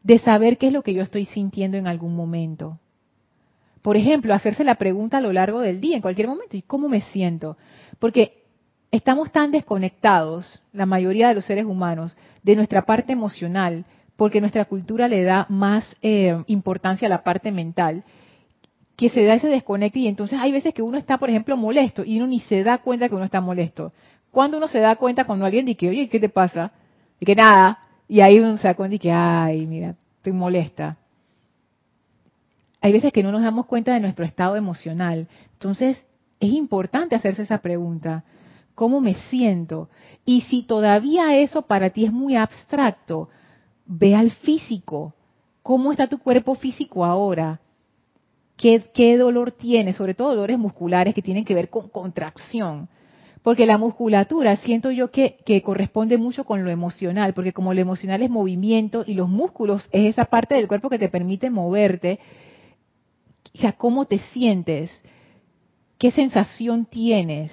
[0.02, 2.72] de saber qué es lo que yo estoy sintiendo en algún momento.
[3.82, 6.88] Por ejemplo, hacerse la pregunta a lo largo del día, en cualquier momento, ¿y cómo
[6.88, 7.56] me siento?
[7.98, 8.44] Porque
[8.90, 13.84] estamos tan desconectados, la mayoría de los seres humanos, de nuestra parte emocional,
[14.16, 18.04] porque nuestra cultura le da más eh, importancia a la parte mental,
[18.96, 22.04] que se da ese desconecte y entonces hay veces que uno está, por ejemplo, molesto
[22.04, 23.92] y uno ni se da cuenta que uno está molesto.
[24.30, 26.72] Cuando uno se da cuenta cuando alguien dice, oye, ¿qué te pasa?
[27.18, 30.98] Y que nada, y ahí uno se da cuenta y que, ay, mira, estoy molesta
[32.82, 35.28] hay veces que no nos damos cuenta de nuestro estado emocional.
[35.52, 36.04] Entonces,
[36.40, 38.24] es importante hacerse esa pregunta.
[38.74, 39.88] ¿Cómo me siento?
[40.26, 43.28] Y si todavía eso para ti es muy abstracto,
[43.86, 45.14] ve al físico.
[45.62, 47.60] ¿Cómo está tu cuerpo físico ahora?
[48.56, 49.92] ¿Qué, qué dolor tiene?
[49.92, 52.88] Sobre todo dolores musculares que tienen que ver con contracción.
[53.42, 57.80] Porque la musculatura siento yo que, que, corresponde mucho con lo emocional, porque como lo
[57.80, 62.20] emocional es movimiento y los músculos es esa parte del cuerpo que te permite moverte,
[63.54, 64.90] o sea, ¿cómo te sientes?
[65.98, 67.52] ¿Qué sensación tienes?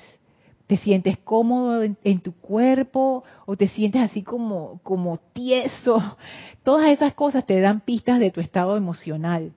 [0.70, 6.00] ¿Te sientes cómodo en, tu cuerpo o te sientes así como, como tieso?
[6.64, 9.54] Todas esas cosas te dan pistas de tu estado emocional.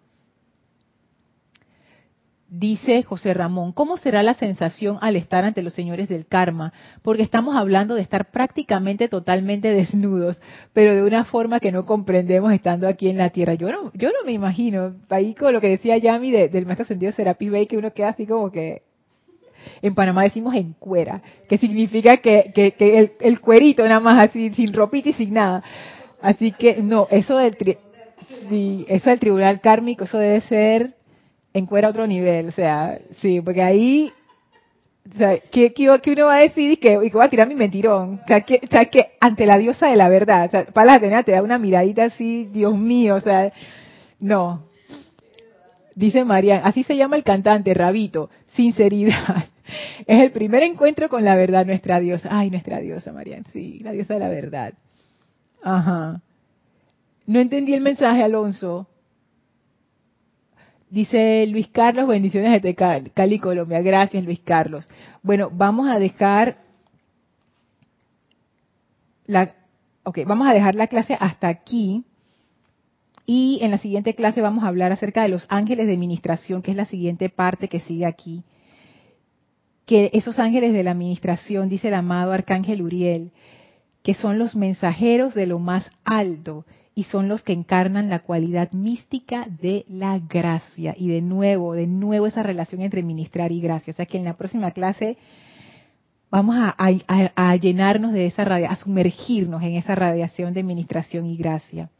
[2.48, 6.72] Dice José Ramón, ¿cómo será la sensación al estar ante los señores del karma?
[7.02, 10.40] Porque estamos hablando de estar prácticamente totalmente desnudos,
[10.72, 13.52] pero de una forma que no comprendemos estando aquí en la tierra.
[13.52, 17.12] Yo no, yo no me imagino, ahí con lo que decía Yami del maestro sentido
[17.12, 18.80] Serapis Bay, que uno queda así como que,
[19.80, 24.50] en Panamá decimos en cuera, que significa que, que, que el, cuerito nada más así,
[24.52, 25.62] sin ropita y sin nada.
[26.20, 27.56] Así que no, eso del,
[28.48, 30.94] sí, eso del tribunal kármico, eso debe ser
[31.54, 34.12] encuera otro nivel, o sea, sí, porque ahí,
[35.12, 35.72] o sea, ¿qué,
[36.06, 38.20] uno va a decir y que, y va a tirar mi mentirón?
[38.24, 41.42] O sea, que, ante la diosa de la verdad, o sea, para la te da
[41.42, 43.52] una miradita así, Dios mío, o sea,
[44.18, 44.64] no.
[45.94, 49.46] Dice María, así se llama el cantante, Rabito, sinceridad.
[50.06, 52.28] Es el primer encuentro con la verdad, nuestra diosa.
[52.30, 54.74] Ay, nuestra diosa, María, sí, la diosa de la verdad.
[55.62, 56.20] Ajá.
[57.26, 58.88] No entendí el mensaje, Alonso.
[60.90, 63.80] Dice Luis Carlos, bendiciones desde Cali, Colombia.
[63.80, 64.86] Gracias, Luis Carlos.
[65.22, 66.58] Bueno, vamos a dejar
[69.26, 69.54] la,
[70.04, 72.04] okay, vamos a dejar la clase hasta aquí.
[73.24, 76.72] Y en la siguiente clase vamos a hablar acerca de los ángeles de administración, que
[76.72, 78.42] es la siguiente parte que sigue aquí.
[79.92, 83.30] Que esos ángeles de la administración, dice el amado Arcángel Uriel,
[84.02, 86.64] que son los mensajeros de lo más alto
[86.94, 90.94] y son los que encarnan la cualidad mística de la gracia.
[90.96, 93.90] Y de nuevo, de nuevo esa relación entre ministrar y gracia.
[93.90, 95.18] O sea que en la próxima clase
[96.30, 101.90] vamos a, llenarnos de esa radiación, a sumergirnos en esa radiación de ministración y gracia.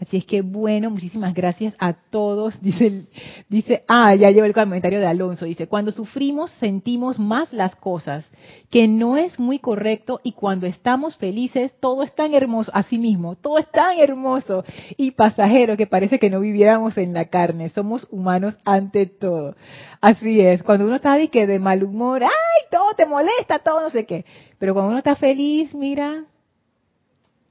[0.00, 2.60] Así es que bueno, muchísimas gracias a todos.
[2.66, 3.06] Dice,
[3.48, 5.44] dice, ah, ya llevo el comentario de Alonso.
[5.44, 8.28] Dice, cuando sufrimos sentimos más las cosas,
[8.70, 13.36] que no es muy correcto y cuando estamos felices todo es tan hermoso, así mismo,
[13.36, 14.64] todo es tan hermoso
[14.96, 17.70] y pasajero que parece que no viviéramos en la carne.
[17.70, 19.56] Somos humanos ante todo.
[20.00, 22.30] Así es, cuando uno está de, que de mal humor, ay,
[22.70, 24.24] todo te molesta, todo no sé qué.
[24.58, 26.24] Pero cuando uno está feliz, mira,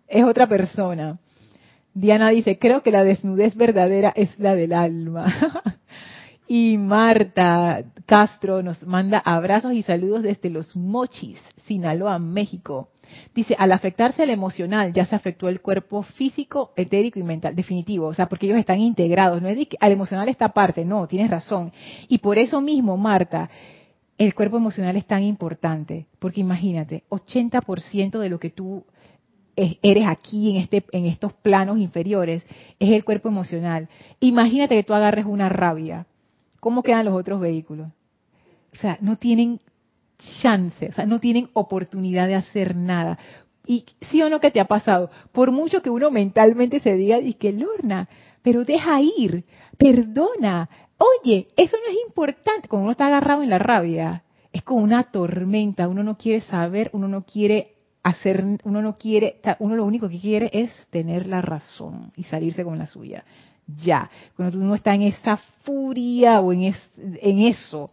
[0.07, 1.17] es otra persona.
[1.95, 5.33] Diana dice, creo que la desnudez verdadera es la del alma.
[6.47, 12.89] y Marta Castro nos manda abrazos y saludos desde Los Mochis, Sinaloa, México.
[13.33, 18.07] Dice, al afectarse el emocional, ya se afectó el cuerpo físico, etérico y mental, definitivo,
[18.07, 21.31] o sea, porque ellos están integrados, no es que al emocional esta parte, no, tienes
[21.31, 21.71] razón.
[22.09, 23.49] Y por eso mismo, Marta,
[24.17, 28.83] el cuerpo emocional es tan importante, porque imagínate, 80% de lo que tú
[29.55, 32.43] eres aquí en este en estos planos inferiores
[32.79, 33.87] es el cuerpo emocional.
[34.19, 36.05] Imagínate que tú agarres una rabia.
[36.59, 37.89] ¿Cómo quedan los otros vehículos?
[38.73, 39.61] O sea, no tienen
[40.41, 43.17] chance, o sea, no tienen oportunidad de hacer nada.
[43.65, 47.19] Y sí o no que te ha pasado, por mucho que uno mentalmente se diga
[47.19, 48.07] y que Lorna,
[48.41, 49.45] pero deja ir,
[49.77, 54.83] perdona, oye, eso no es importante, como uno está agarrado en la rabia, es como
[54.83, 57.74] una tormenta, uno no quiere saber, uno no quiere
[58.05, 62.63] hacer, uno no quiere, uno lo único que quiere es tener la razón y salirse
[62.63, 63.25] con la suya.
[63.65, 67.89] Ya, cuando uno está en esa furia o en, en eso.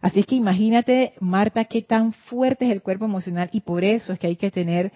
[0.00, 4.12] Así es que imagínate, Marta, qué tan fuerte es el cuerpo emocional y por eso
[4.12, 4.92] es que hay que tener,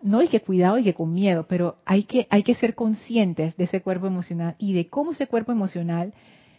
[0.00, 3.58] no hay que cuidado y que con miedo, pero hay que, hay que ser conscientes
[3.58, 6.14] de ese cuerpo emocional y de cómo ese cuerpo emocional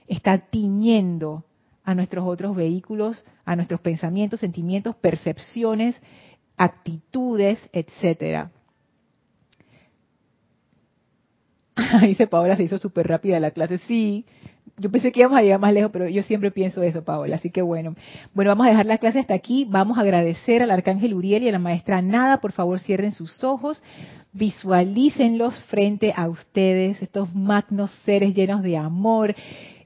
[0.05, 1.45] está tiñendo
[1.83, 5.99] a nuestros otros vehículos, a nuestros pensamientos, sentimientos, percepciones
[6.57, 8.51] actitudes, etcétera.
[12.01, 13.77] Dice Paola, se hizo súper rápida la clase.
[13.77, 14.25] Sí,
[14.77, 17.35] yo pensé que íbamos a llegar más lejos, pero yo siempre pienso eso, Paola.
[17.35, 17.95] Así que bueno.
[18.33, 19.65] Bueno, vamos a dejar la clase hasta aquí.
[19.69, 22.39] Vamos a agradecer al Arcángel Uriel y a la maestra Nada.
[22.41, 23.81] Por favor, cierren sus ojos.
[24.33, 29.35] Visualícenlos frente a ustedes, estos magnos seres llenos de amor.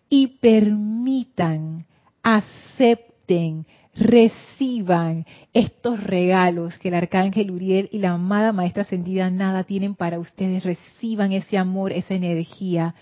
[0.09, 1.85] Y permitan,
[2.21, 3.65] acepten,
[3.95, 10.19] reciban estos regalos que el arcángel Uriel y la amada maestra ascendida nada tienen para
[10.19, 10.63] ustedes.
[10.63, 12.95] Reciban ese amor, esa energía.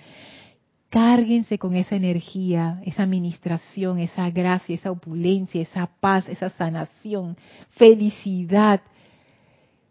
[0.89, 7.37] Cárguense con esa energía, esa administración, esa gracia, esa opulencia, esa paz, esa sanación,
[7.71, 8.81] felicidad,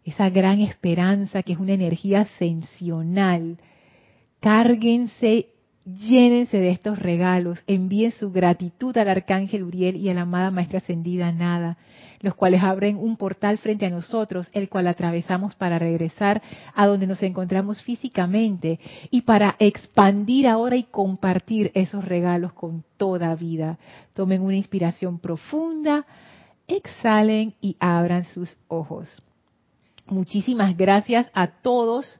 [0.03, 3.57] esa gran esperanza que es una energía ascensional.
[4.41, 5.47] Cárguense
[5.97, 10.79] Llénense de estos regalos, envíen su gratitud al Arcángel Uriel y a la amada Maestra
[10.79, 11.77] Ascendida Nada,
[12.21, 16.43] los cuales abren un portal frente a nosotros, el cual atravesamos para regresar
[16.75, 18.79] a donde nos encontramos físicamente
[19.09, 23.79] y para expandir ahora y compartir esos regalos con toda vida.
[24.13, 26.05] Tomen una inspiración profunda,
[26.67, 29.23] exhalen y abran sus ojos.
[30.05, 32.19] Muchísimas gracias a todos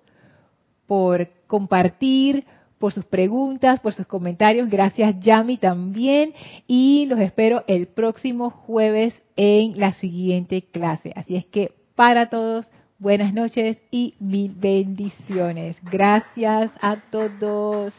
[0.88, 2.46] por compartir,
[2.80, 4.70] por sus preguntas, por sus comentarios.
[4.70, 6.34] Gracias, Yami, también.
[6.68, 11.14] Y los espero el próximo jueves en la siguiente clase.
[11.16, 12.66] Así es que para todos,
[12.98, 15.78] buenas noches y mil bendiciones.
[15.84, 17.94] Gracias a todos.